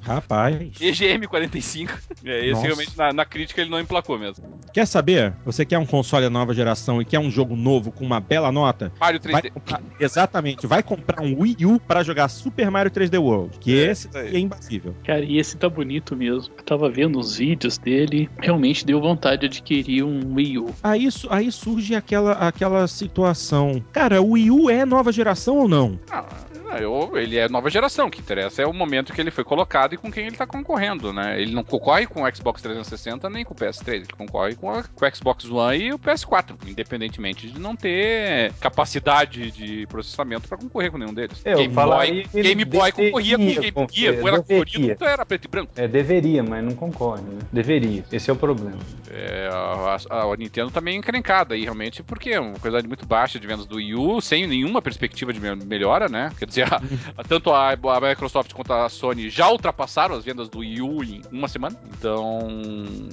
[0.01, 0.81] Rapaz.
[0.81, 1.93] EGM 45.
[2.25, 2.63] É, esse Nossa.
[2.63, 4.59] realmente na, na crítica ele não emplacou mesmo.
[4.73, 5.35] Quer saber?
[5.45, 8.93] Você quer um console nova geração e quer um jogo novo com uma bela nota?
[8.99, 9.53] Mario Vai 3D.
[9.77, 13.91] Comprar- exatamente, vai comprar um Wii U para jogar Super Mario 3D World, que É,
[13.91, 14.37] esse aí.
[14.37, 14.95] é imbatível.
[15.05, 16.53] Cara, e esse tá bonito mesmo.
[16.57, 20.75] Eu tava vendo os vídeos dele, realmente deu vontade de adquirir um Wii U.
[20.83, 23.83] Aí, aí surge aquela, aquela situação.
[23.93, 25.99] Cara, o Wii U é nova geração ou não?
[26.11, 26.25] Ah,
[26.81, 29.95] eu- ele é nova geração, o que interessa é o momento que ele foi colocado
[29.95, 31.41] e com quem ele tá concorrendo, né?
[31.41, 34.83] Ele não concorre com o Xbox 360 nem com o PS3, ele concorre com, a-
[34.83, 40.57] com o Xbox One e o PS4, independentemente de não ter capacidade de processamento pra
[40.57, 41.41] concorrer com nenhum deles.
[41.45, 45.45] Eu Game Boy, Game Boy concorria com Game Gear, quando era colorido, então era preto
[45.45, 45.73] e branco.
[45.77, 47.39] É, deveria, mas não concorre, né?
[47.53, 48.05] Deveria.
[48.13, 48.79] Esse é o problema.
[49.11, 53.07] É, a, a- a Nintendo tá meio encrencada aí, realmente, porque é uma quantidade muito
[53.07, 56.31] baixa de vendas do Wii U, sem nenhuma perspectiva de me- melhora, né?
[56.39, 60.59] Quer dizer, a- tanto a, a Microsoft quanto a Sony já ultrapassaram as vendas do
[60.61, 61.77] Wii U em uma semana.
[61.99, 62.49] Então,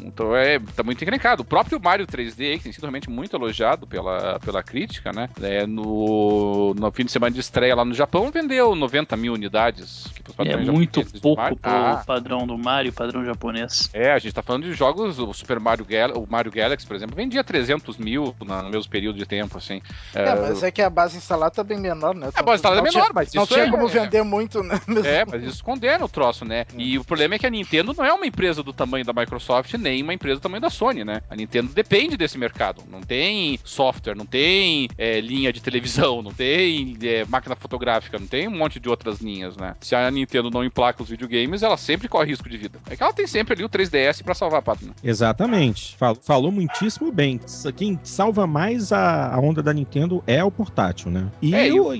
[0.03, 1.41] então é, tá muito encrencado.
[1.41, 5.29] O próprio Mario 3D, que tem sido realmente muito elogiado pela, pela crítica, né?
[5.41, 6.34] É, no,
[6.75, 10.05] no fim de semana de estreia lá no Japão, vendeu 90 mil unidades.
[10.39, 13.89] É muito pouco Mario- pro Ah, padrão do Mario, padrão japonês.
[13.93, 16.95] é, a gente tá falando de jogos, o Super Mario, Gal o Mario Galaxy, por
[16.95, 19.81] exemplo, vendia 300 mil na- no mesmo período de tempo, assim.
[20.13, 22.29] É, mas é que a base instalada tá bem menor, né?
[22.35, 24.63] A base instalada é menor, tinha- mas Não isso tinha é- como é- vender muito,
[24.63, 24.79] né?
[25.21, 26.65] É, mas isso condena o troço, né?
[26.77, 29.73] E o problema é que a Nintendo não é uma empresa do tamanho da Microsoft,
[29.75, 31.21] nem uma empresa do tamanho da Sony, né?
[31.29, 32.81] A Nintendo depende desse mercado.
[32.89, 38.27] Não tem software, não tem é, linha de televisão, não tem é, máquina fotográfica, não
[38.27, 39.75] tem um monte de outras linhas, né?
[39.79, 42.79] Se a Nintendo não emplaca os videogames, ela sempre corre risco de vida.
[42.89, 44.89] É que ela tem sempre ali o 3DS pra salvar a pátria.
[44.89, 44.93] né?
[45.03, 45.95] Exatamente.
[45.97, 47.39] Fal- falou muitíssimo bem.
[47.75, 51.27] Quem salva mais a, a onda da Nintendo é o portátil, né?
[51.41, 51.93] E, É, e o-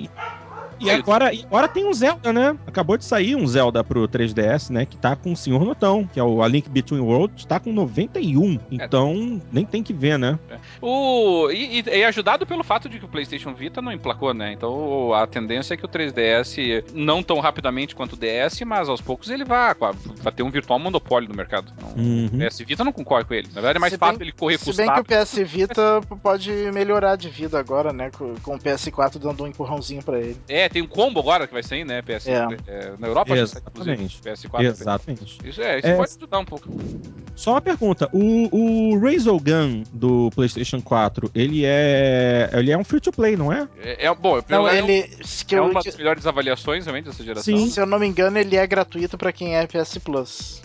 [0.80, 2.56] e- É, agora, e agora tem um Zelda, né?
[2.68, 4.86] Acabou de sair um Zelda pro 3DS, né?
[4.86, 7.72] Que tá com o Senhor Notão, que é o A Link Between Worlds, tá com
[7.72, 8.60] 91.
[8.72, 10.38] Então, nem tem que ver, né?
[10.82, 14.52] O, e, e- e ajudado pelo fato de que o PlayStation Vita não emplacou, né?
[14.54, 19.02] Então a tendência é que o 3DS, não tão rapidamente quanto o DS, mas aos
[19.02, 19.74] poucos ele vai,
[20.22, 21.72] vai ter um virtual monopólio no mercado.
[21.78, 22.26] Então, Uhum.
[22.26, 23.48] O PS Vita não concorre com ele.
[23.48, 25.06] Na verdade é mais Se bem- fácil ele correr Se bem custado.
[25.06, 28.12] que o PS Vita pode melhorar de vida agora, né?
[28.18, 30.38] Com, com o PS4 dando um empurrãozinho pra ele.
[30.48, 32.02] É, tem um combo agora que vai sair, né?
[32.02, 32.48] PS, É.
[32.68, 34.22] é, na Europa acho que sai, inclusive, Exatamente.
[34.22, 34.64] PS4.
[34.66, 35.38] Exatamente.
[35.50, 35.96] Isso é, isso É.
[35.96, 36.70] pode ajudar um pouco.
[37.36, 42.50] Só uma pergunta: o, o Razogun do PlayStation 4, ele é.
[42.54, 43.68] Ele é um free to play, não é?
[43.84, 45.04] É, é- bom, Não, ele.
[45.46, 47.44] Que é eu, uma que- das melhores avaliações realmente dessa geração.
[47.58, 47.70] Sim.
[47.70, 50.62] se eu não me engano, ele é gratuito pra quem é PS Plus.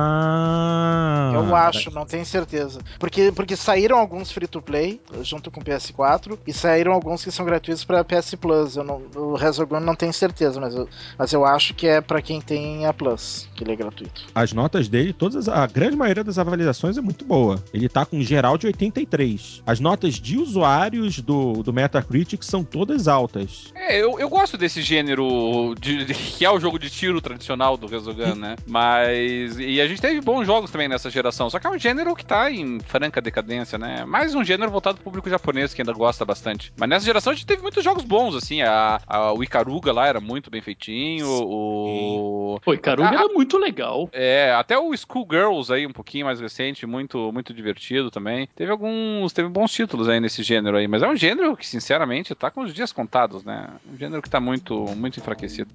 [0.00, 1.32] Ah.
[1.34, 2.80] Eu acho, não tenho certeza.
[2.98, 7.30] Porque, porque saíram alguns free to play junto com o PS4 e saíram alguns que
[7.30, 8.76] são gratuitos pra PS Plus.
[8.76, 12.22] Eu não, o Resogun não tenho certeza, mas eu, mas eu acho que é pra
[12.22, 14.22] quem tem a Plus, que ele é gratuito.
[14.34, 17.62] As notas dele, todas, a grande maioria das avaliações é muito boa.
[17.74, 19.62] Ele tá com um geral de 83.
[19.66, 23.66] As notas de usuários do, do Metacritic são todas altas.
[23.74, 27.76] É, eu, eu gosto desse gênero de, de- que é o jogo de tiro tradicional
[27.76, 28.56] do Resogun, né?
[28.66, 29.58] Mas.
[29.58, 31.50] E a gente teve bons jogos também nessa geração.
[31.50, 34.04] Só que é um gênero que tá em franca decadência, né?
[34.06, 36.72] Mais um gênero voltado pro público japonês que ainda gosta bastante.
[36.78, 38.62] Mas nessa geração a gente teve muitos jogos bons, assim.
[38.62, 41.26] A, a- o Ikaruga lá era muito bem feitinho.
[41.28, 42.58] O.
[42.64, 44.08] Pô, Caruga Ah, era muito legal.
[44.12, 48.48] É, até o Schoolgirls aí, um pouquinho mais recente, muito, muito divertido também.
[48.54, 52.34] Teve alguns, teve bons títulos aí nesse gênero aí, mas é um gênero que, sinceramente,
[52.34, 53.68] tá com os dias contados, né?
[53.92, 55.70] Um gênero que tá muito, muito enfraquecido.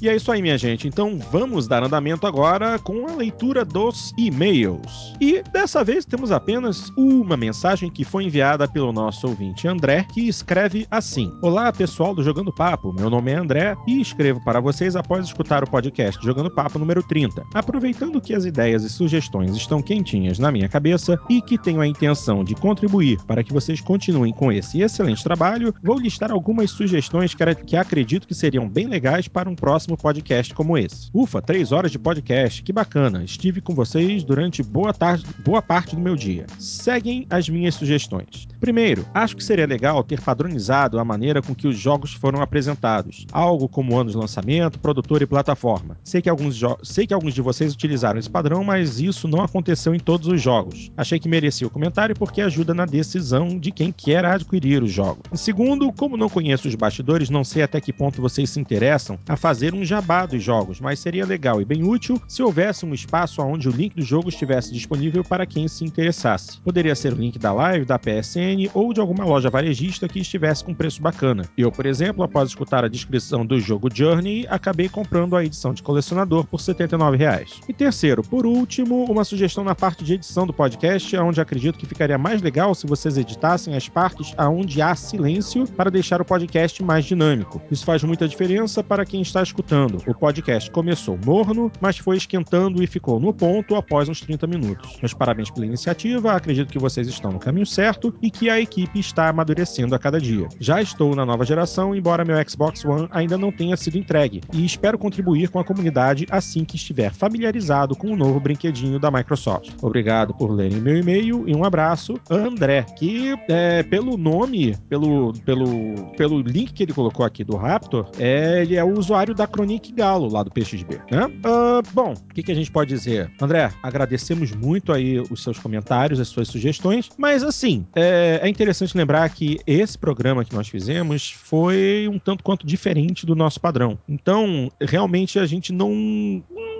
[0.00, 0.86] E é isso aí, minha gente.
[0.86, 5.14] Então vamos dar andamento agora com a leitura dos e-mails.
[5.20, 10.28] E dessa vez temos apenas uma mensagem que foi enviada pelo nosso ouvinte André, que
[10.28, 12.92] escreve assim: Olá, pessoal do Jogando Papo.
[12.92, 17.02] Meu nome é André e escrevo para vocês após escutar o podcast Jogando Papo número
[17.02, 17.44] 30.
[17.52, 21.86] Aproveitando que as ideias e sugestões estão quentinhas na minha cabeça e que tenho a
[21.86, 27.34] intenção de contribuir para que vocês continuem com esse excelente trabalho, vou listar algumas sugestões
[27.34, 31.10] que, acredito que seriam bem legais para um próximo próximo podcast como esse.
[31.14, 33.24] Ufa, três horas de podcast, que bacana.
[33.24, 36.46] Estive com vocês durante boa, tarde, boa parte do meu dia.
[36.58, 38.46] Seguem as minhas sugestões.
[38.60, 43.26] Primeiro, acho que seria legal ter padronizado a maneira com que os jogos foram apresentados.
[43.32, 45.96] Algo como ano de lançamento, produtor e plataforma.
[46.04, 49.94] Sei que alguns, sei que alguns de vocês utilizaram esse padrão, mas isso não aconteceu
[49.94, 50.90] em todos os jogos.
[50.96, 55.22] Achei que merecia o comentário porque ajuda na decisão de quem quer adquirir o jogo.
[55.34, 59.36] Segundo, como não conheço os bastidores, não sei até que ponto vocês se interessam a
[59.36, 63.42] fazer um jabá dos jogos, mas seria legal e bem útil se houvesse um espaço
[63.42, 66.60] onde o link do jogo estivesse disponível para quem se interessasse.
[66.60, 70.64] Poderia ser o link da live, da PSN ou de alguma loja varejista que estivesse
[70.64, 71.44] com preço bacana.
[71.56, 75.82] Eu, por exemplo, após escutar a descrição do jogo Journey, acabei comprando a edição de
[75.82, 77.60] colecionador por 79 reais.
[77.68, 81.86] E terceiro, por último, uma sugestão na parte de edição do podcast, onde acredito que
[81.86, 86.82] ficaria mais legal se vocês editassem as partes aonde há silêncio para deixar o podcast
[86.82, 87.60] mais dinâmico.
[87.70, 89.67] Isso faz muita diferença para quem está escutando.
[90.06, 94.96] O podcast começou morno, mas foi esquentando e ficou no ponto após uns 30 minutos.
[95.02, 98.98] Meus parabéns pela iniciativa, acredito que vocês estão no caminho certo e que a equipe
[98.98, 100.48] está amadurecendo a cada dia.
[100.58, 104.64] Já estou na nova geração, embora meu Xbox One ainda não tenha sido entregue, e
[104.64, 109.72] espero contribuir com a comunidade assim que estiver familiarizado com o novo brinquedinho da Microsoft.
[109.82, 115.68] Obrigado por lerem meu e-mail e um abraço, André, que é, pelo nome, pelo, pelo,
[116.16, 119.90] pelo link que ele colocou aqui do Raptor, é, ele é o usuário da Chronic
[119.92, 121.26] Galo lá do PXB, né?
[121.26, 123.28] Uh, bom, o que, que a gente pode dizer?
[123.42, 128.96] André, agradecemos muito aí os seus comentários, as suas sugestões, mas assim, é, é interessante
[128.96, 133.98] lembrar que esse programa que nós fizemos foi um tanto quanto diferente do nosso padrão.
[134.08, 135.90] Então, realmente a gente não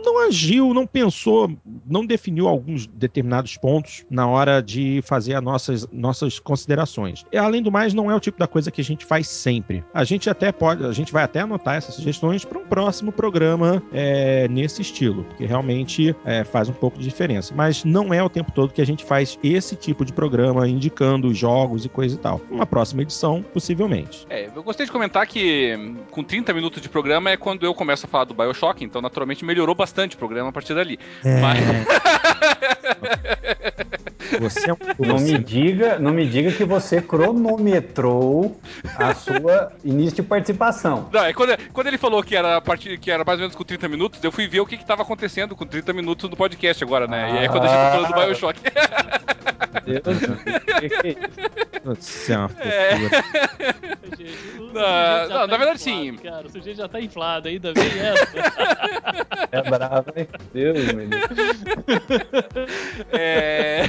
[0.05, 1.51] não agiu, não pensou,
[1.87, 7.25] não definiu alguns determinados pontos na hora de fazer as nossas, nossas considerações.
[7.33, 9.85] E, além do mais, não é o tipo da coisa que a gente faz sempre.
[9.93, 13.83] A gente até pode, a gente vai até anotar essas sugestões para um próximo programa
[13.93, 17.55] é, nesse estilo, porque realmente é, faz um pouco de diferença.
[17.55, 21.33] Mas não é o tempo todo que a gente faz esse tipo de programa indicando
[21.35, 22.41] jogos e coisa e tal.
[22.51, 24.27] Uma próxima edição, possivelmente.
[24.29, 28.07] É, eu gostei de comentar que com 30 minutos de programa é quando eu começo
[28.07, 30.99] a falar do Bioshock, então naturalmente melhorou bastante o programa a partir dali.
[31.25, 31.41] É...
[31.41, 31.59] Mas...
[34.41, 34.77] Você é um...
[34.99, 38.57] não me diga, não me diga que você cronometrou
[38.97, 41.09] a sua início de participação.
[41.13, 43.57] Não, é quando, quando ele falou que era a partir que era mais ou menos
[43.57, 46.83] com 30 minutos, eu fui ver o que estava acontecendo com 30 minutos no podcast
[46.83, 47.25] agora, né?
[47.25, 48.61] Ah, e aí quando a gente tá falando do BioShock.
[49.85, 50.03] Deus,
[51.85, 52.95] Você é uma é.
[54.59, 56.17] Não, não, na verdade, inflado, sim.
[56.17, 58.29] Cara, o sujeito já tá inflado ainda, vem essa.
[59.51, 60.29] É bravo, hein?
[60.53, 61.29] Deus, meu Deus.
[63.13, 63.85] É...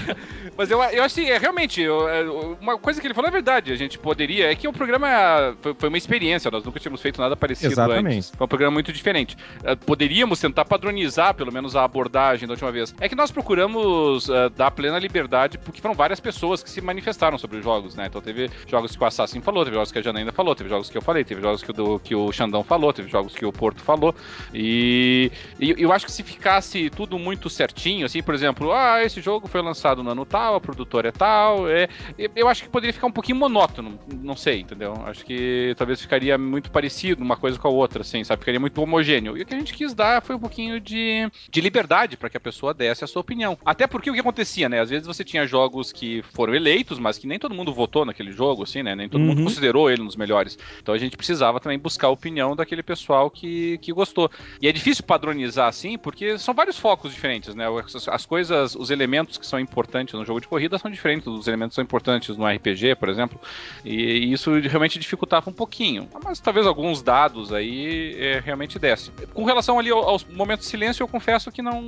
[0.58, 2.24] Mas eu, eu acho que é, realmente, eu, é,
[2.60, 3.72] uma coisa que ele falou é verdade.
[3.72, 4.52] A gente poderia.
[4.52, 8.16] É que o programa foi, foi, uma experiência, nós nunca tínhamos feito nada parecido Exatamente.
[8.18, 8.32] antes.
[8.36, 9.38] Foi um programa muito diferente.
[9.64, 12.94] É, poderíamos tentar padronizar, pelo menos, a abordagem da última vez.
[13.00, 17.38] É que nós procuramos uh, dar plena liberdade, porque foram várias pessoas que se manifestaram
[17.38, 18.08] sobre os jogos, né?
[18.08, 20.90] Então teve jogos que o Assassin falou, teve jogos que a Janaína falou, teve jogos
[20.90, 23.52] que eu falei, teve jogos que o, que o Xandão falou, teve jogos que o
[23.52, 24.16] Porto falou.
[24.54, 29.22] E, e eu acho que se ficasse tudo muito certinho, assim, por exemplo, ah, esse
[29.22, 31.70] jogo foi lançado no ano tal, a produtora é tal.
[31.70, 31.88] É,
[32.36, 34.94] eu acho que poderia ficar um pouquinho monótono, não sei, entendeu?
[35.06, 38.40] Acho que talvez ficaria muito parecido uma coisa com a outra, assim, sabe?
[38.40, 39.38] Ficaria muito homogêneo.
[39.38, 42.38] E o que a gente quis dar foi um pouquinho de, de liberdade para que
[42.38, 43.58] a pessoa desse a sua opinião.
[43.66, 44.80] Até porque o que acontecia, né?
[44.80, 48.32] Às vezes você tinha jogos que foram eleitos, mas que nem todo mundo votou naquele
[48.32, 48.96] jogo, assim, né?
[48.96, 49.28] Nem todo uhum.
[49.28, 50.58] mundo considerou ele nos melhores.
[50.82, 54.30] Então a gente precisava também buscar a opinião daquele pessoal que, que gostou.
[54.62, 57.66] E é difícil padronizar assim, porque são vários focos diferentes, né?
[58.08, 61.76] As coisas, os elementos que são importantes no jogo de corrida são diferentes dos elementos
[61.76, 63.40] são importantes no RPG, por exemplo.
[63.84, 66.08] E, isso realmente dificultava um pouquinho.
[66.24, 69.12] Mas talvez alguns dados aí é, realmente desse.
[69.34, 71.82] Com relação ali aos momentos de silêncio, eu confesso que não,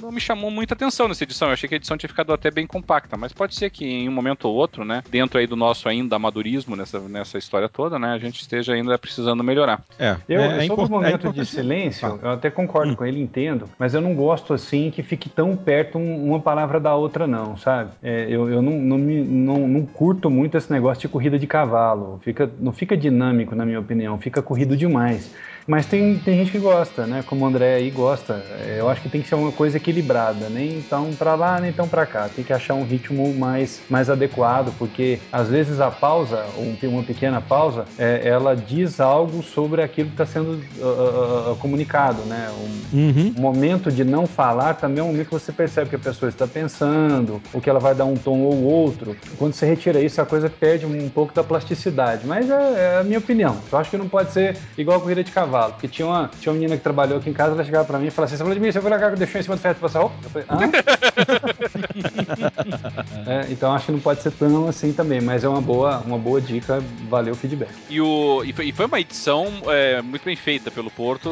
[0.00, 1.48] não me chamou muita atenção nessa edição.
[1.48, 4.08] Eu achei que a edição tinha ficado até bem compacta, mas pode ser que em
[4.08, 7.98] um momento ou outro, né, dentro aí do nosso ainda amadurismo nessa, nessa história toda,
[7.98, 9.82] né, a gente esteja ainda precisando melhorar.
[9.98, 12.96] É, eu, é, sobre o momento é de silêncio, eu até concordo hum.
[12.96, 16.94] com ele, entendo, mas eu não gosto assim que fique tão perto uma palavra da
[16.94, 17.90] outra, não, sabe?
[18.02, 21.46] É, eu, eu não, não, me, não, não curto muito esse negócio de corrida de
[21.46, 22.20] cavalo.
[22.22, 25.34] Fica, não fica dinâmico, na minha opinião, fica corrido demais.
[25.66, 27.22] Mas tem, tem gente que gosta, né?
[27.26, 28.44] Como o André aí gosta.
[28.60, 31.72] É, eu acho que tem que ser uma coisa equilibrada, nem tão para lá, nem
[31.72, 32.28] tão para cá.
[32.28, 37.02] Tem que achar um ritmo mais, mais adequado, porque às vezes a pausa, ou uma
[37.02, 42.50] pequena pausa, é, ela diz algo sobre aquilo que está sendo uh, uh, comunicado, né?
[42.92, 43.34] Um uhum.
[43.38, 46.46] momento de não falar também é um momento que você percebe que a pessoa está
[46.46, 49.16] pensando, ou que ela vai dar um tom ou outro.
[49.38, 52.26] Quando você retira isso, a coisa perde um pouco da plasticidade.
[52.26, 53.56] Mas é, é a minha opinião.
[53.70, 55.72] Eu acho que não pode ser igual a corrida de cavalo cavalo.
[55.74, 58.06] Porque tinha uma, tinha uma menina que trabalhou aqui em casa, ela chegava pra mim
[58.06, 59.60] e falava assim: Você falou de mim, você foi lá que deixou em cima do
[59.60, 60.16] ferro de passar roupa?
[60.22, 60.58] Eu falei, hã?
[63.30, 66.18] é, então acho que não pode ser tão assim também, mas é uma boa, uma
[66.18, 67.70] boa dica, valeu o feedback.
[67.90, 71.30] E, o, e, foi, uma edição é, muito bem feita pelo Porto,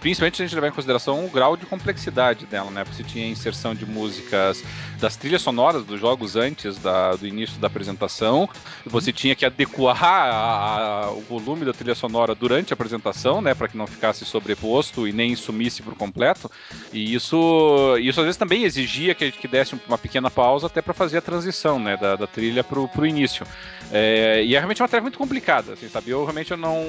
[0.00, 2.84] principalmente se a gente levar em consideração o grau de complexidade dela, né?
[2.84, 4.62] Porque você tinha inserção de músicas
[5.00, 8.48] das trilhas sonoras dos jogos antes da, do início da apresentação,
[8.86, 13.54] você tinha que adequar a, a, o volume da trilha sonora durante a apresentação, né?
[13.54, 16.50] Para que não ficasse sobreposto e nem sumisse por completo.
[16.92, 20.82] E isso, isso às vezes também exigia que a gente desse uma pequena pausa até
[20.82, 21.96] para fazer a transição, né?
[21.96, 23.46] Da, da trilha pro, pro início.
[23.92, 26.10] É, e é realmente uma tarefa muito complicada, assim, sabe?
[26.10, 26.82] Eu realmente eu não,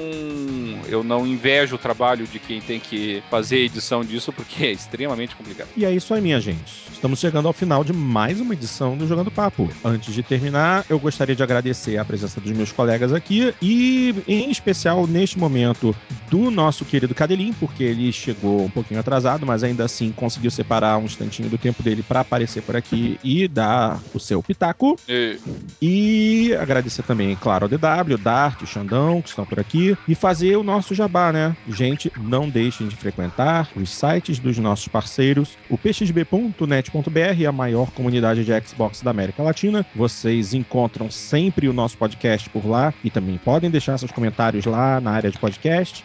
[0.88, 4.72] eu não invejo o trabalho de quem tem que fazer a edição disso, porque é
[4.72, 5.68] extremamente complicado.
[5.76, 6.86] E é isso aí, minha gente.
[6.92, 9.70] Estamos chegando ao final de mais uma edição do Jogando Papo.
[9.84, 14.50] Antes de terminar, eu gostaria de agradecer a presença dos meus colegas aqui e, em
[14.50, 15.94] especial, neste momento,
[16.30, 20.98] do nosso querido Cadelim, porque ele chegou um pouquinho atrasado, mas ainda assim conseguiu separar
[20.98, 24.96] um instantinho do tempo dele para aparecer por aqui e dar o seu pitaco.
[25.08, 25.38] E...
[25.80, 30.62] E agradecer também, claro, ao DW, Dart, Xandão, que estão por aqui, e fazer o
[30.62, 31.56] nosso jabá, né?
[31.68, 38.44] Gente, não deixem de frequentar os sites dos nossos parceiros, o pxb.net.br, a maior comunidade
[38.44, 39.84] de Xbox da América Latina.
[39.94, 45.00] Vocês encontram sempre o nosso podcast por lá e também podem deixar seus comentários lá
[45.00, 46.04] na área de podcast.